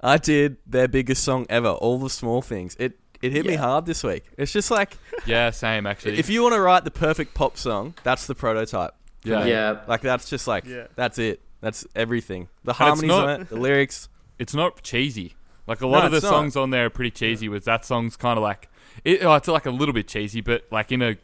[0.00, 3.86] I did their biggest song ever, "All the Small Things." It it hit me hard
[3.86, 4.24] this week.
[4.36, 4.96] It's just like
[5.26, 6.18] Yeah, same actually.
[6.18, 8.92] if you want to write the perfect pop song, that's the prototype.
[9.22, 9.44] yeah.
[9.46, 10.88] Yeah, Like that's just like Yeah.
[10.94, 11.40] that's it.
[11.62, 12.48] That's everything.
[12.64, 14.08] The harmonies not- on it, the lyrics.
[14.38, 15.34] it's not cheesy.
[15.66, 16.30] Like a lot No, of the it's not.
[16.30, 17.48] songs on there are pretty cheesy.
[17.48, 18.68] With that song's kind of like
[19.04, 21.16] it, oh, it's like a little bit cheesy, but like in a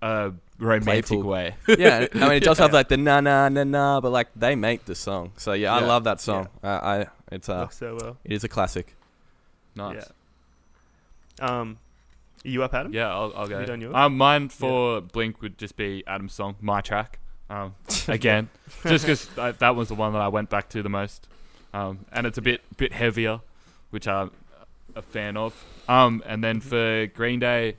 [0.00, 1.22] uh, romantic Playful.
[1.24, 1.54] way.
[1.78, 4.54] Yeah, I mean it does have like the na na na na, but like they
[4.54, 5.32] make the song.
[5.36, 6.48] So yeah, I love that song.
[6.62, 8.16] I, I it's uh Works so well.
[8.24, 8.94] it is a classic.
[9.74, 10.08] nice.
[11.40, 11.78] Um,
[12.44, 12.92] you up, Adam?
[12.92, 13.60] Yeah, I'll, I'll go.
[13.60, 13.94] You done yours?
[13.94, 17.18] Um, mine for Blink would just be Adam's song, "My Track."
[17.50, 17.74] Um,
[18.08, 18.48] again,
[18.84, 19.28] just because
[19.58, 21.28] that was the one that I went back to the most,
[21.74, 23.40] um, and it's a bit bit heavier,
[23.90, 24.30] which I'm
[24.94, 25.64] a fan of.
[25.88, 27.76] Um, and then for Green Day,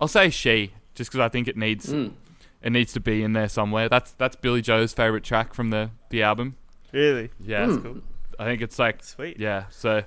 [0.00, 2.12] I'll say "She," just because I think it needs Mm.
[2.62, 3.88] it needs to be in there somewhere.
[3.88, 6.56] That's that's Billie Joe's favorite track from the the album.
[6.92, 7.30] Really?
[7.40, 7.82] Yeah, Mm.
[7.82, 7.96] Cool.
[8.38, 9.38] I think it's like Sweet.
[9.40, 10.02] yeah, so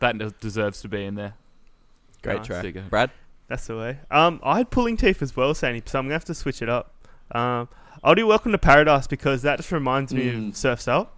[0.00, 1.34] that deserves to be in there.
[2.22, 2.46] Great Nice.
[2.46, 2.62] track.
[2.62, 2.82] There you go.
[2.88, 3.10] Brad?
[3.48, 3.98] That's the way.
[4.10, 6.68] Um, I had pulling teeth as well, Sandy, so I'm gonna have to switch it
[6.68, 6.92] up.
[7.32, 7.68] Um,
[8.02, 10.48] I'll do Welcome to Paradise because that just reminds me Mm.
[10.50, 11.15] of Surf's Up.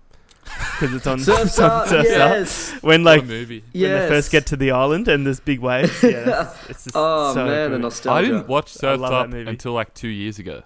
[0.48, 2.82] Because it's on, Surf's it's on Up, Surf's Up.
[2.82, 3.64] When What a like movie.
[3.72, 6.02] when they first get to the island and there's big waves.
[6.02, 7.82] Yeah, that's, it's just Oh so man, the good.
[7.82, 8.18] nostalgia.
[8.18, 10.62] I didn't watch I Surf's Up until like two years ago.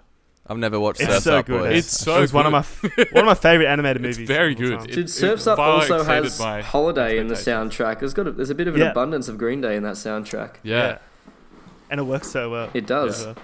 [0.46, 1.60] I've never watched It's Surf's so Up good.
[1.60, 1.78] Boys.
[1.78, 4.28] It's so it was one of my f- one of my favorite animated It's movies.
[4.28, 4.82] very good.
[4.90, 8.00] It- Dude, Surf's Up also has Holiday in the soundtrack.
[8.00, 8.90] There's got a, there's a bit of an Yeah.
[8.90, 10.56] abundance of Green Day in that soundtrack.
[10.62, 10.98] Yeah.
[11.90, 12.70] and it works so well.
[12.74, 13.20] It does.
[13.20, 13.36] as well.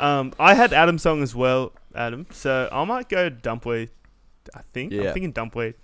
[0.00, 2.26] Um, I had Adam's song as well, Adam.
[2.32, 3.90] So I might go Dumpweed.
[4.54, 5.08] I think Yeah.
[5.08, 5.74] I'm thinking Dumpweed.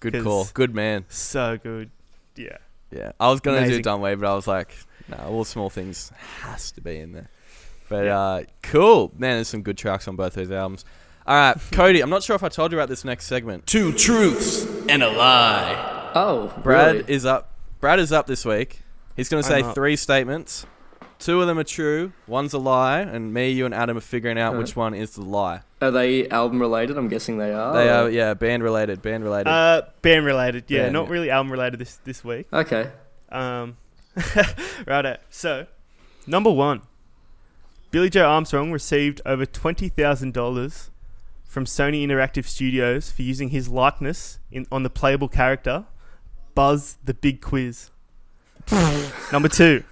[0.00, 0.48] Good 'cause- call.
[0.54, 1.04] Good man.
[1.08, 1.90] So good.
[2.36, 2.58] Yeah.
[2.90, 3.12] Yeah.
[3.18, 3.82] I was gonna Amazing.
[3.82, 4.70] do Dunway, but I was like,
[5.08, 7.30] nah, all small things has to be in there.
[7.88, 9.12] But uh cool.
[9.16, 10.84] Man, there's some good tracks on both those albums.
[11.26, 13.66] Alright, Cody, I'm not sure if I told you about this next segment.
[13.66, 16.12] Two truths and a lie.
[16.14, 17.12] Oh, Brad really?
[17.12, 18.80] is up Brad is up this week.
[19.16, 20.66] He's gonna say three statements.
[21.18, 24.38] Two of them are true, one's a lie, and me, you and Adam are figuring
[24.38, 24.66] out Alright.
[24.66, 25.62] which one is the lie.
[25.80, 26.96] Are they album related?
[26.96, 27.74] I'm guessing they are.
[27.74, 29.48] They are yeah, band related, band related.
[29.48, 30.64] Uh, band related.
[30.68, 31.12] Yeah, Band, not yeah.
[31.12, 32.46] really album related this this week.
[32.52, 32.90] Okay.
[33.30, 33.76] Um,
[34.86, 35.18] right.
[35.28, 35.66] So,
[36.26, 36.82] number one,
[37.90, 40.90] Billie Joe Armstrong received over twenty thousand dollars
[41.44, 45.84] from Sony Interactive Studios for using his likeness in on the playable character
[46.54, 47.90] Buzz the Big Quiz.
[49.32, 49.84] number two.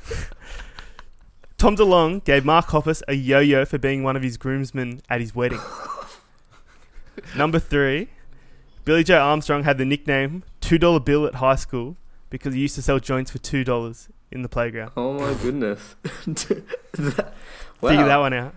[1.59, 5.34] Tom DeLonge gave Mark Hoppus a yo-yo for being one of his groomsmen at his
[5.34, 5.61] wedding.
[7.36, 8.09] Number three,
[8.84, 11.96] Billie Joe Armstrong had the nickname Two Dollar Bill at high school
[12.30, 14.92] because he used to sell joints for two dollars in the playground.
[14.96, 15.94] Oh my goodness.
[16.26, 17.32] that,
[17.80, 17.90] wow.
[17.90, 18.55] Figure that one out.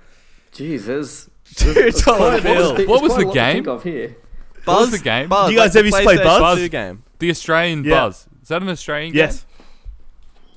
[0.51, 1.29] Jeez, there's.
[1.55, 2.87] Two there's dollar quite- bill.
[2.87, 3.53] What was the a lot to game?
[3.55, 4.17] think of here.
[4.65, 5.29] What was the game?
[5.29, 6.57] Buzz, You guys like ever the used to play PlayStation Buzz?
[6.59, 7.03] 2 game.
[7.19, 8.01] The Australian Yeah.
[8.01, 8.27] Buzz.
[8.41, 9.45] Is that an Australian Yes.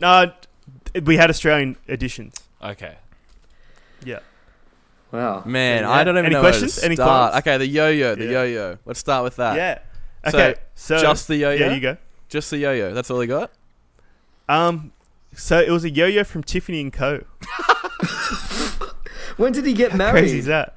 [0.02, 0.32] Uh, d-
[1.04, 2.34] we had Australian editions.
[2.62, 2.94] Okay.
[4.04, 4.20] Yeah.
[5.12, 5.42] Wow.
[5.44, 5.90] Man, Yeah.
[5.90, 6.76] I don't even Any know questions?
[6.76, 7.32] where to Any start.
[7.32, 7.46] comments?
[7.48, 8.30] Okay, the yo-yo, the Yeah.
[8.30, 8.78] yo-yo.
[8.84, 9.56] Let's start with that.
[9.56, 9.78] yeah.
[10.30, 10.60] So, Okay.
[10.74, 11.66] So, just the yo-yo?
[11.66, 11.96] Yeah, you go.
[12.28, 12.94] Just the yo-yo.
[12.94, 13.50] That's all he got.
[14.48, 14.92] Um,
[15.34, 17.22] so it was a yo-yo from Tiffany and Co.
[19.36, 20.20] When did he get How married?
[20.20, 20.74] crazy is that?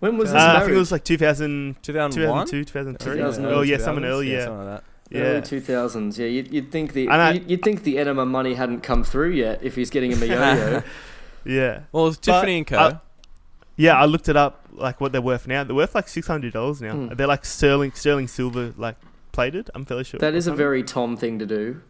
[0.00, 0.62] When was Uh, his I marriage?
[0.66, 2.46] think it was like 2000, 2001.
[2.46, 3.14] 2002, 2003.
[3.16, 3.80] 2000, Oh yeah, 2000s?
[3.84, 4.32] something early.
[4.32, 4.44] Yeah.
[4.46, 4.84] something like that.
[5.14, 5.20] Yeah.
[5.22, 6.18] Early 2000s.
[6.18, 9.30] Yeah, you'd, you'd think the I- you'd, you'd think the enema money hadn't come through
[9.30, 10.82] yet if he's getting him a yo-yo.
[11.44, 11.82] Yeah.
[11.92, 12.76] Well, it's Tiffany and Co.
[12.76, 12.98] uh,
[13.76, 15.62] Yeah, I looked it up, like what they're worth now.
[15.64, 16.94] They're worth like six hundred dollars now.
[16.94, 17.14] Hmm.
[17.14, 18.96] They're like sterling, sterling silver, like
[19.32, 19.70] plated.
[19.74, 20.18] I'm fairly sure.
[20.20, 21.80] that is a very Tom thing to do.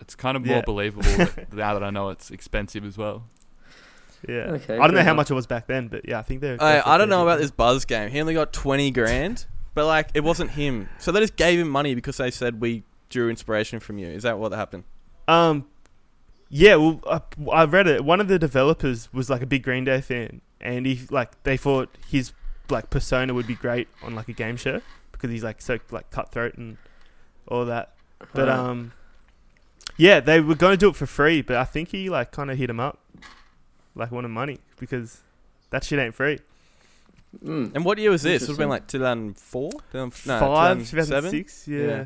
[0.00, 0.62] It's kind of more Yeah.
[0.62, 1.08] believable
[1.52, 3.24] now that I know it's expensive as well.
[4.28, 4.34] yeah.
[4.52, 6.40] Okay, I don't know fair how much it was back then, but yeah, I think
[6.40, 6.56] they're.
[6.60, 8.10] I, they're I don't know about this Buzz game.
[8.10, 9.46] He only got 20 grand,
[9.76, 10.88] but like it wasn't him.
[10.98, 14.08] So they just gave him money because they said we drew inspiration from you.
[14.08, 14.84] Is that what happened?
[15.28, 15.66] Um,
[16.48, 17.20] Yeah, well, I,
[17.52, 18.04] I read it.
[18.04, 21.56] One of the developers was like a big Green Day fan, and he like they
[21.56, 22.32] thought his
[22.70, 24.80] like persona would be great on like a game show
[25.12, 26.78] because he's like so like cutthroat and
[27.46, 27.92] all that.
[28.32, 28.58] But Right.
[28.58, 28.92] um,
[29.98, 32.50] yeah, they were going to do it for free, but I think he like kind
[32.50, 32.98] of hit him up,
[33.94, 35.20] like wanted money because
[35.70, 36.38] that shit ain't free.
[37.44, 37.74] Mm.
[37.74, 38.42] And what year was this?
[38.42, 39.70] Would have been like 2004?
[39.94, 41.30] No, Five, 2007?
[41.30, 42.04] 2006, yeah, Yeah.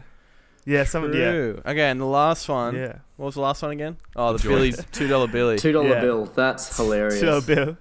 [0.65, 1.29] yeah, some yeah,
[1.65, 2.75] Okay, and the last one.
[2.75, 2.97] yeah.
[3.17, 3.97] What was the last one again?
[4.17, 4.55] Oh, the Joint.
[4.57, 5.59] Billy's two dollar Billy.
[5.59, 6.01] Two dollar Yeah.
[6.01, 6.25] bill.
[6.27, 7.21] That's hilarious.
[7.21, 7.77] So Bill,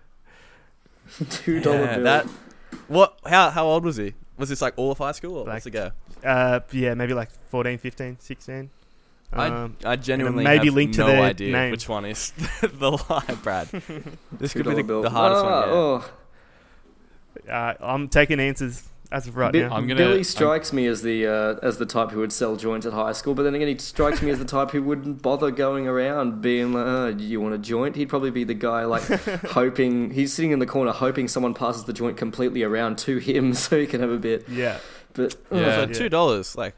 [1.30, 2.04] Two dollar Yeah, bill.
[2.04, 2.26] that.
[2.88, 3.18] What?
[3.26, 4.14] How how old was he?
[4.38, 5.92] Was this like all of high school or Like- what's it go?
[6.24, 8.70] uh, yeah, maybe like 14, 15, 16.
[9.32, 11.72] Um, I genuinely maybe have link to no their idea name.
[11.72, 12.32] which one is
[12.62, 13.68] the lie, Brad.
[14.32, 15.04] This could be the, bill.
[15.04, 15.70] the hardest Ah, one.
[15.70, 15.74] Yeah.
[15.76, 16.12] oh.
[17.48, 19.76] Uh, I'm taking answers as of right Bi- now.
[19.76, 22.56] I'm gonna- Billy I'm- strikes me as the uh, as the type who would sell
[22.56, 25.22] joints at high school, but then again, he strikes me as the type who wouldn't
[25.22, 28.86] bother going around being like, oh, "You want a joint?" He'd probably be the guy
[28.86, 29.04] like
[29.52, 33.54] hoping he's sitting in the corner hoping someone passes the joint completely around to him
[33.56, 34.48] so he can have a bit.
[34.50, 34.78] yeah,
[35.14, 35.76] But Yeah.
[35.76, 36.76] So two dollars, like,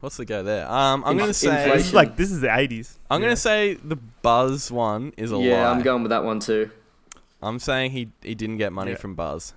[0.00, 0.68] what's the go there?
[0.70, 2.96] Um, I'm Inf- gonna say, this is like this is the 80s.
[3.10, 3.26] I'm yeah.
[3.28, 5.70] gonna say the Buzz one is a yeah, lie.
[5.72, 6.70] I'm going with that one too.
[7.40, 8.96] I'm saying he he didn't get money Yeah.
[8.96, 9.54] from Buzz.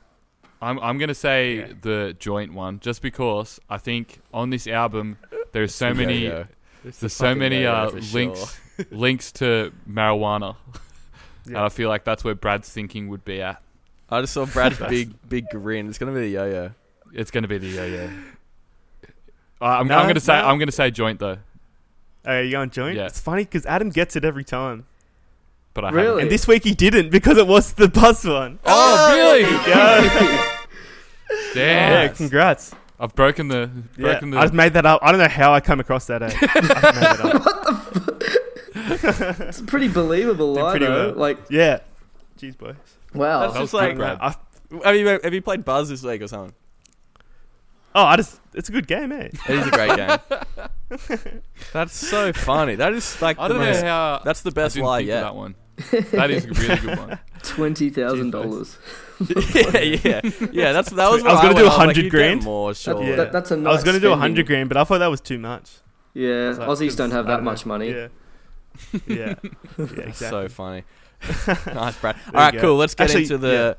[0.61, 1.67] I'm I'm gonna say Yeah.
[1.81, 5.17] the joint one just because I think on this album
[5.51, 6.47] there's so The many yo-yo.
[6.83, 8.59] there's so many uh, for links
[8.91, 10.55] links to marijuana,
[11.45, 13.61] and I feel like that's where Brad's thinking would be at.
[14.09, 15.89] I just saw Brad's big big grin.
[15.89, 16.71] It's gonna be the yo-yo.
[17.13, 18.09] It's gonna be the yo-yo.
[19.59, 20.47] Uh, I'm, No, I'm gonna say no.
[20.47, 21.37] I'm gonna say joint though,
[22.25, 22.95] Oh, you on joint?
[22.95, 23.07] Yeah.
[23.07, 24.85] It's funny because Adam gets it every time,
[25.78, 26.07] but I Really?
[26.07, 26.21] haven't.
[26.23, 28.57] and this week he didn't because it was the Buzz one.
[28.65, 29.41] Oh really?
[29.41, 30.01] Yeah,
[31.53, 31.91] Damn!
[31.91, 32.73] yeah congrats.
[32.99, 34.38] I've broken the Yeah, the.
[34.39, 35.01] I just made that up.
[35.03, 36.23] I don't know how I come across that.
[36.23, 36.25] Eh?
[36.34, 38.23] I just made that up.
[39.49, 41.09] It's a pretty believable Did lie, pretty though.
[41.09, 41.15] well.
[41.17, 41.82] Like, Jeez,
[42.39, 42.75] Jeez, boys.
[43.13, 43.41] wow.
[43.41, 43.99] That's That was just like.
[43.99, 44.36] I,
[44.84, 46.53] have you have you played Buzz this week or something?
[47.95, 49.30] oh, I just it's a good game, eh?
[49.47, 51.41] It is a great game.
[51.73, 52.75] That's so funny.
[52.75, 54.21] That is like I the don't know most, how.
[54.25, 55.21] That's the I best didn't lie think yet.
[55.21, 55.55] that one.
[56.11, 57.19] That is a really good one.
[57.43, 58.78] Twenty thousand dollars.
[59.53, 60.21] yeah, yeah,
[60.51, 60.71] yeah.
[60.73, 61.23] That's that was.
[61.23, 62.43] I was gonna do like, 100 you grand.
[62.43, 63.03] More sure.
[63.03, 63.15] Yeah.
[63.15, 65.07] That, that's a nice I was gonna do a hundred grand, but I thought that
[65.07, 65.71] was too much.
[66.13, 67.51] Yeah, was like, Aussies 'cause don't have that don't know.
[67.51, 67.89] much money.
[67.91, 68.07] Yeah,
[69.07, 69.36] yeah,
[69.78, 69.84] yeah.
[69.86, 70.13] Exactly.
[70.13, 70.84] so funny.
[71.73, 72.15] nice, Brad.
[72.28, 72.75] All right, cool.
[72.75, 73.51] Let's get Actually, into the.
[73.51, 73.73] yeah.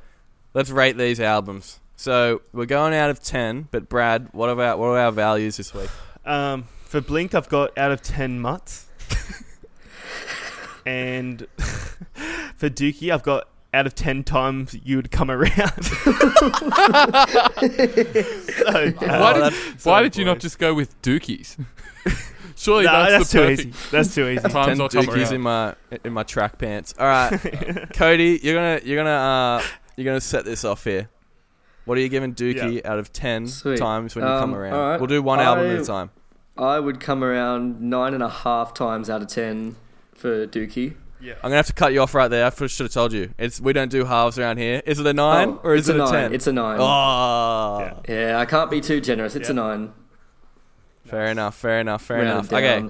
[0.55, 1.79] Let's rate these albums.
[1.97, 5.75] So we're going out of ten, but Brad, what about what are our values this
[5.75, 5.91] week?
[6.25, 8.87] Um, for Blink, I've got out of ten mutts,
[10.89, 11.47] and
[12.57, 15.53] for Dookie, I've got out of ten times you would come around.
[15.85, 16.01] so,
[18.97, 21.63] Why uh, did- so Why did you not just go with Dookies?
[22.57, 23.91] Surely nah, that's, that's, the too perfect easy.
[23.91, 24.41] That's too easy.
[24.41, 26.95] ten times I'll come dookies in my in my track pants?
[26.99, 27.39] All right,
[27.93, 29.63] Cody, you're gonna you're gonna uh
[29.97, 31.09] you're gonna set this off here.
[31.85, 33.79] What are you giving Dookie out of ten Sweet.
[33.79, 34.73] times when you come Um, around?
[34.75, 35.01] alright.
[35.01, 36.11] We'll do one album at a time.
[36.57, 39.77] I would come around nine and a half times out of ten
[40.19, 40.95] for Dookie.
[41.21, 42.45] I'm gonna have to cut you off right there.
[42.47, 43.35] I should have told you.
[43.39, 44.83] It's we don't do halves around here.
[44.87, 46.13] Is it a nine Oh, or is it a a, nine.
[46.13, 46.33] ten?
[46.35, 46.79] It's a nine.
[46.81, 48.15] oh, Yeah.
[48.33, 49.35] Yeah, I can't be too generous.
[49.35, 49.57] It's a Yeah.
[49.63, 49.93] nine.
[51.07, 51.57] fair enough.
[51.57, 52.05] Fair enough.
[52.05, 52.53] Fair round enough.
[52.53, 52.89] Okay.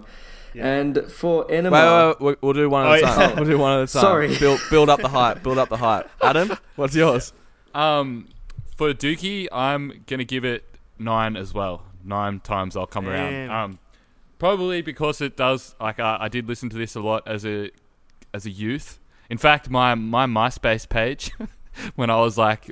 [0.54, 0.66] Yeah.
[0.66, 3.14] And for Wait, Enema, wait, wait, we'll- we'll do one at Oh, a yeah.
[3.14, 3.36] time.
[3.36, 4.02] We'll do one at a time.
[4.02, 4.36] Sorry.
[4.38, 5.42] Build, build up the hype.
[5.42, 6.10] Build up the hype.
[6.22, 7.32] Adam, what's yours?
[7.74, 8.28] Um,
[8.76, 10.64] for Dookie, I'm gonna give it
[10.98, 11.84] nine as well.
[12.04, 13.50] Nine times I'll come around.
[13.50, 13.78] Um,
[14.38, 15.74] probably because it does.
[15.80, 17.70] Like I, I did listen to this a lot as a
[18.34, 18.98] as a youth.
[19.30, 21.32] In fact, my my MySpace page
[21.94, 22.70] when I was like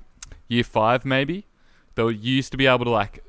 [0.48, 1.46] year five, maybe,
[1.94, 3.22] though you used to be able to like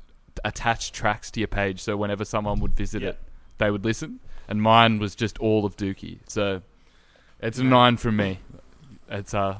[0.44, 3.08] attach tracks to your page, so whenever someone would visit Yeah.
[3.10, 3.18] it,
[3.58, 4.20] they would listen.
[4.48, 6.20] And mine was just all of Dookie.
[6.28, 6.62] So
[7.40, 8.38] it's a nine from me.
[9.10, 9.58] It's uh,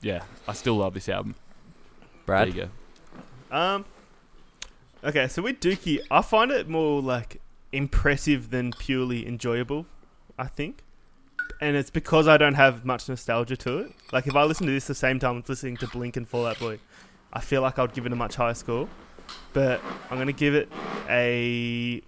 [0.00, 1.34] yeah, I still love this album.
[2.26, 2.48] Brad.
[2.52, 2.70] There you
[3.50, 3.56] go.
[3.56, 3.84] Um.
[5.02, 7.40] Okay, so with Dookie, I find it more like
[7.72, 9.86] impressive than purely enjoyable.
[10.38, 10.82] I think,
[11.60, 13.92] and it's because I don't have much nostalgia to it.
[14.12, 16.46] Like if I listen to this the same time as listening to Blink and Fall
[16.46, 16.78] Out Boy,
[17.32, 18.88] I feel like I'd give it a much higher score.
[19.52, 20.70] But I'm gonna give it
[21.08, 22.00] a.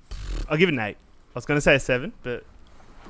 [0.48, 0.96] I'll give it an eight.
[0.96, 2.44] I was gonna say a seven, but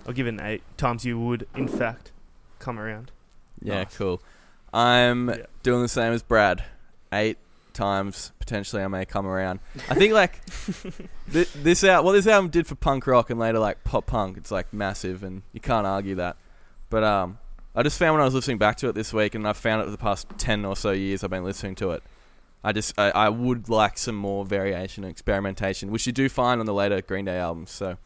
[0.07, 2.12] I'll give it an eight times you would, in fact,
[2.59, 3.11] come around.
[3.62, 3.96] Yeah, Nice.
[3.96, 4.22] cool.
[4.72, 5.36] I'm Yeah.
[5.62, 6.64] doing the same as Brad.
[7.12, 7.36] Eight
[7.75, 9.61] times potentially I may come around.
[9.89, 10.41] I think like
[11.33, 14.37] th- this out what this album did for punk rock and later like pop punk.
[14.37, 16.37] It's like massive and you can't argue that.
[16.91, 17.39] But um,
[17.75, 19.83] I just found when I was listening back to it this week, and I've found
[19.83, 22.03] it for the past ten or so years I've been listening to it.
[22.62, 26.61] I just I, I would like some more variation and experimentation, which you do find
[26.61, 27.71] on the later Green Day albums.
[27.71, 27.97] So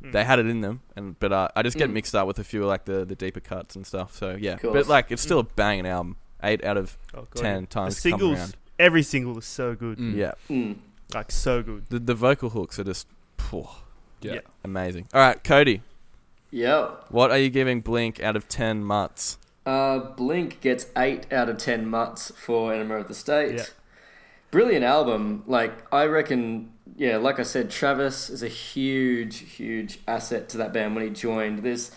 [0.00, 1.94] they had it in them, and but uh, I just get Mm.
[1.94, 4.14] mixed up with a few like the the deeper cuts and stuff.
[4.14, 6.16] So yeah, but like it's still a banging album.
[6.42, 8.56] Eight out of Oh, ten The times come singles, around.
[8.78, 9.98] Every single is so good.
[9.98, 10.14] Mm.
[10.16, 10.76] Yeah, Mm.
[11.14, 11.84] Like so good.
[11.88, 13.06] the the vocal hooks are just
[13.38, 13.66] phew,
[14.20, 14.34] Yeah.
[14.34, 14.40] Yeah.
[14.64, 15.08] amazing.
[15.14, 15.82] All right, Cody,
[16.50, 16.88] Yeah.
[17.10, 19.38] what are you giving Blink out of ten mutts?
[19.66, 23.54] Uh, Blink gets 8 out of 10 mutts for Enema of the State.
[23.56, 23.64] Yeah.
[24.50, 25.42] Brilliant album.
[25.46, 30.72] Like, I reckon, yeah, like I said, Travis is a huge, huge asset to that
[30.72, 31.58] band when he joined.
[31.62, 31.90] This,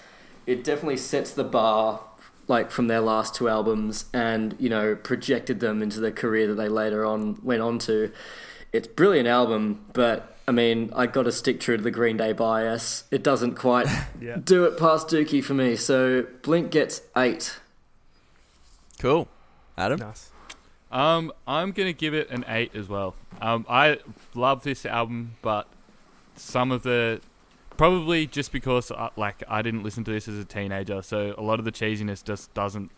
[0.46, 2.02] it definitely sets the bar,
[2.48, 6.56] like, from their last two albums and, you know, projected them into the career that
[6.56, 8.12] they later on went on to.
[8.74, 12.18] It's a brilliant album, but, I mean, I got to stick true to the Green
[12.18, 13.04] Day bias.
[13.12, 13.88] It doesn't quite
[14.22, 14.38] Yeah.
[14.44, 17.60] do it past Dookie for me, so Blink gets 8.
[19.00, 19.28] Cool,
[19.78, 20.00] Adam.
[20.00, 20.30] Nice.
[20.92, 23.16] Um, I'm gonna give it an eight as well.
[23.42, 24.00] Um, I
[24.36, 25.66] love this album, but
[26.36, 27.22] some of the
[27.82, 31.42] probably just because uh, like I didn't listen to this as a teenager, so a
[31.42, 32.92] lot of the cheesiness just doesn't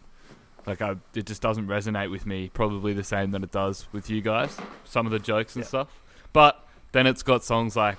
[0.66, 2.50] like I it just doesn't resonate with me.
[2.54, 4.58] Probably the same that it does with you guys.
[4.84, 5.70] Some of the jokes and Yeah.
[5.70, 5.88] stuff,
[6.34, 7.98] but then it's got songs like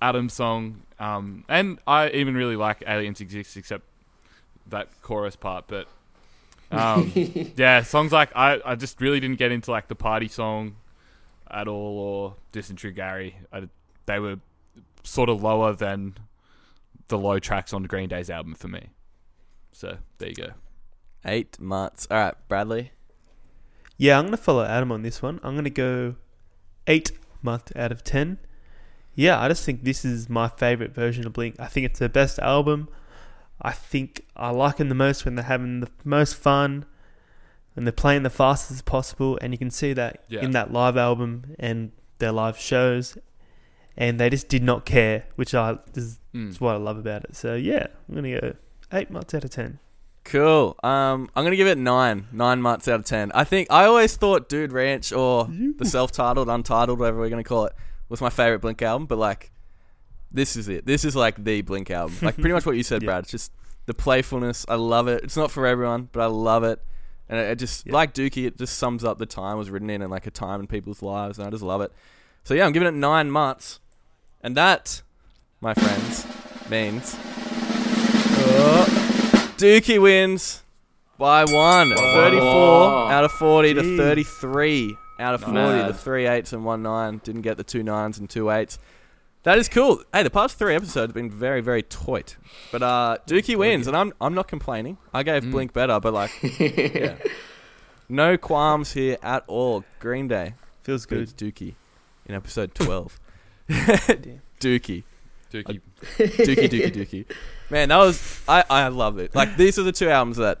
[0.00, 3.82] Adam's song, um, and I even really like Aliens Exist, except
[4.68, 5.88] that chorus part, but.
[6.70, 7.10] Um,
[7.56, 10.76] yeah, songs like I, I just really didn't get into like the party song
[11.50, 13.34] at all or Dysentery Gary.
[13.52, 13.68] I,
[14.06, 14.38] they were
[15.02, 16.14] sort of lower than
[17.08, 18.88] the low tracks on Green Day's album for me.
[19.72, 20.48] So there you go.
[21.24, 22.06] Eight mutts.
[22.10, 22.92] All right, Bradley.
[23.96, 25.40] Yeah, I'm gonna follow Adam on this one.
[25.42, 26.16] I'm gonna go
[26.86, 28.38] eight month out of ten.
[29.14, 31.56] Yeah, I just think this is my favorite version of Blink.
[31.58, 32.88] I think it's their best album.
[33.60, 36.86] I think I like them the most when they're having the most fun,
[37.74, 40.40] when they're playing the fastest possible, and you can see that Yeah.
[40.40, 43.18] in that live album and their live shows.
[44.00, 46.48] And they just did not care, which I is, Mm.
[46.50, 47.36] is what I love about it.
[47.36, 48.54] So yeah, I'm gonna go
[48.92, 49.78] eight months out of ten.
[50.24, 50.76] Cool.
[50.82, 52.26] Um, I'm gonna give it nine.
[52.32, 53.30] Nine mutts out of ten.
[53.34, 55.48] I think I always thought Dude Ranch or
[55.78, 57.74] the self-titled, untitled, whatever we're gonna call it,
[58.08, 59.06] was my favorite Blink album.
[59.06, 59.50] But like,
[60.32, 60.86] this is it.
[60.86, 62.16] This is like the Blink album.
[62.22, 63.06] Like pretty much what you said, Yeah.
[63.06, 63.22] Brad.
[63.24, 63.52] It's just
[63.86, 64.64] the playfulness.
[64.68, 65.24] I love it.
[65.24, 66.80] It's not for everyone, but I love it.
[67.28, 67.92] And it, it just Yeah.
[67.94, 70.30] like Dookie, it just sums up the time it was written in and like a
[70.30, 71.92] time in people's lives, and I just love it.
[72.44, 73.80] So yeah, I'm giving it nine mutts,
[74.42, 75.02] and that,
[75.60, 76.26] my friends,
[76.70, 77.16] means
[79.58, 80.62] Dookie wins
[81.18, 81.90] by one.
[81.94, 85.54] 34 out of 40 to 33 out of 40.
[85.54, 85.88] Mad.
[85.90, 87.20] The three eights and one nine.
[87.22, 88.78] Didn't get the two nines and two eights.
[89.42, 90.02] That is cool.
[90.12, 92.36] Hey, the past three episodes have been very, very toit.
[92.72, 94.98] But uh, Dookie wins, and I'm I'm not complaining.
[95.12, 95.50] I gave Mm.
[95.50, 97.16] Blink better, but like, yeah.
[98.08, 99.84] no qualms here at all.
[99.98, 101.28] Green Day Feels good.
[101.28, 101.74] Dookie
[102.26, 103.18] in episode 12.
[103.70, 104.40] Damn.
[104.60, 105.02] Dookie.
[105.52, 105.80] Dookie.
[106.18, 107.24] Dookie, Dookie, Dookie.
[107.70, 108.64] Man, that was I.
[108.68, 109.34] I love it.
[109.34, 110.60] Like these are the two albums that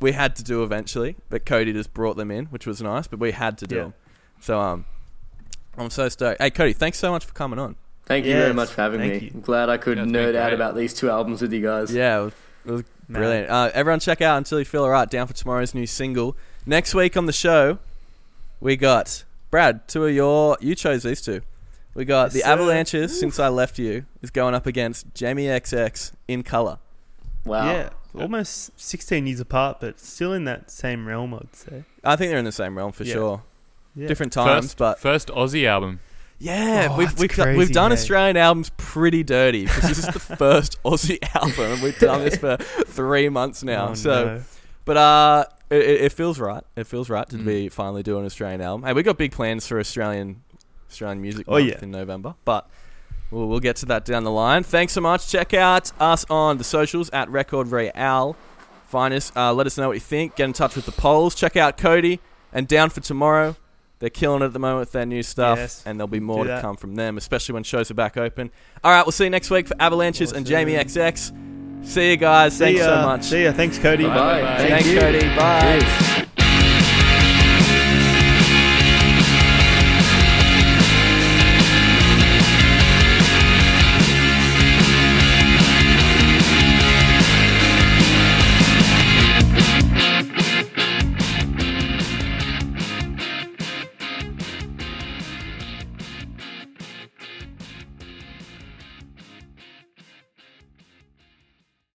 [0.00, 3.06] we had to do eventually, but Cody just brought them in, which was nice.
[3.06, 3.82] But we had to do Yeah.
[3.82, 3.94] them.
[4.40, 4.84] So um,
[5.76, 6.40] I'm so stoked.
[6.40, 7.76] Hey, Cody, thanks so much for coming on.
[8.06, 9.18] Thank you very much for having me.
[9.18, 9.30] you.
[9.34, 11.94] I'm glad I could Yeah, nerd out about these two albums with you guys.
[11.94, 12.32] Yeah, it was,
[12.66, 13.48] it was brilliant.
[13.50, 15.08] Uh, everyone, check out until you feel alright.
[15.08, 16.36] Down for tomorrow's new single.
[16.66, 17.78] Next week on the show,
[18.60, 19.86] we got Brad.
[19.86, 21.42] Two of your you chose these two.
[21.94, 22.46] We got Yes, the sir.
[22.48, 23.18] Avalanches.
[23.18, 26.78] Since I left you, is going up against Jamie XX in color.
[27.44, 27.66] Wow.
[27.66, 31.84] Yeah, almost 16 years apart, but still in that same realm, I'd say.
[32.04, 33.12] I think they're in the same realm for Yeah.
[33.14, 33.42] sure.
[33.96, 34.06] Yeah.
[34.06, 36.00] Different times, First, but first Aussie album.
[36.38, 37.96] Yeah, Oh, we've we've, done, we've done hey.
[37.96, 42.36] Australian albums pretty dirty because this is the first Aussie album, and we've done this
[42.36, 43.88] for three months now.
[43.90, 44.42] Oh, so, no.
[44.86, 46.62] but uh, it, it it feels right.
[46.76, 47.44] It feels right to Mm.
[47.44, 48.86] be finally doing an Australian album.
[48.86, 50.42] Hey, we got big plans for Australian
[50.90, 51.78] Australian music Oh, month yeah.
[51.82, 52.68] in November, but
[53.30, 54.62] we'll, we'll get to that down the line.
[54.62, 55.28] Thanks so much.
[55.28, 58.36] Check out us on the socials at Record Real.
[58.88, 59.30] Find us.
[59.36, 60.34] Uh, let us know what you think.
[60.36, 61.34] Get in touch with the polls.
[61.34, 62.18] Check out Cody
[62.52, 63.56] and Down for Tomorrow.
[64.00, 65.82] They're killing it at the moment with their new stuff, Yes.
[65.86, 68.50] and there'll be more to come from them, especially when shows are back open.
[68.82, 71.32] All right, we'll see you next week for Avalanches and Jamie XX.
[71.86, 72.54] See you guys.
[72.54, 72.86] See Thanks ya.
[72.86, 73.24] so much.
[73.24, 73.52] See ya.
[73.52, 74.04] Thanks, Cody.
[74.06, 74.40] Bye.
[74.40, 74.56] Bye.
[74.56, 75.00] Thank Thanks, you.
[75.00, 75.20] Cody.
[75.36, 75.80] Bye.
[75.80, 76.19] Cheers.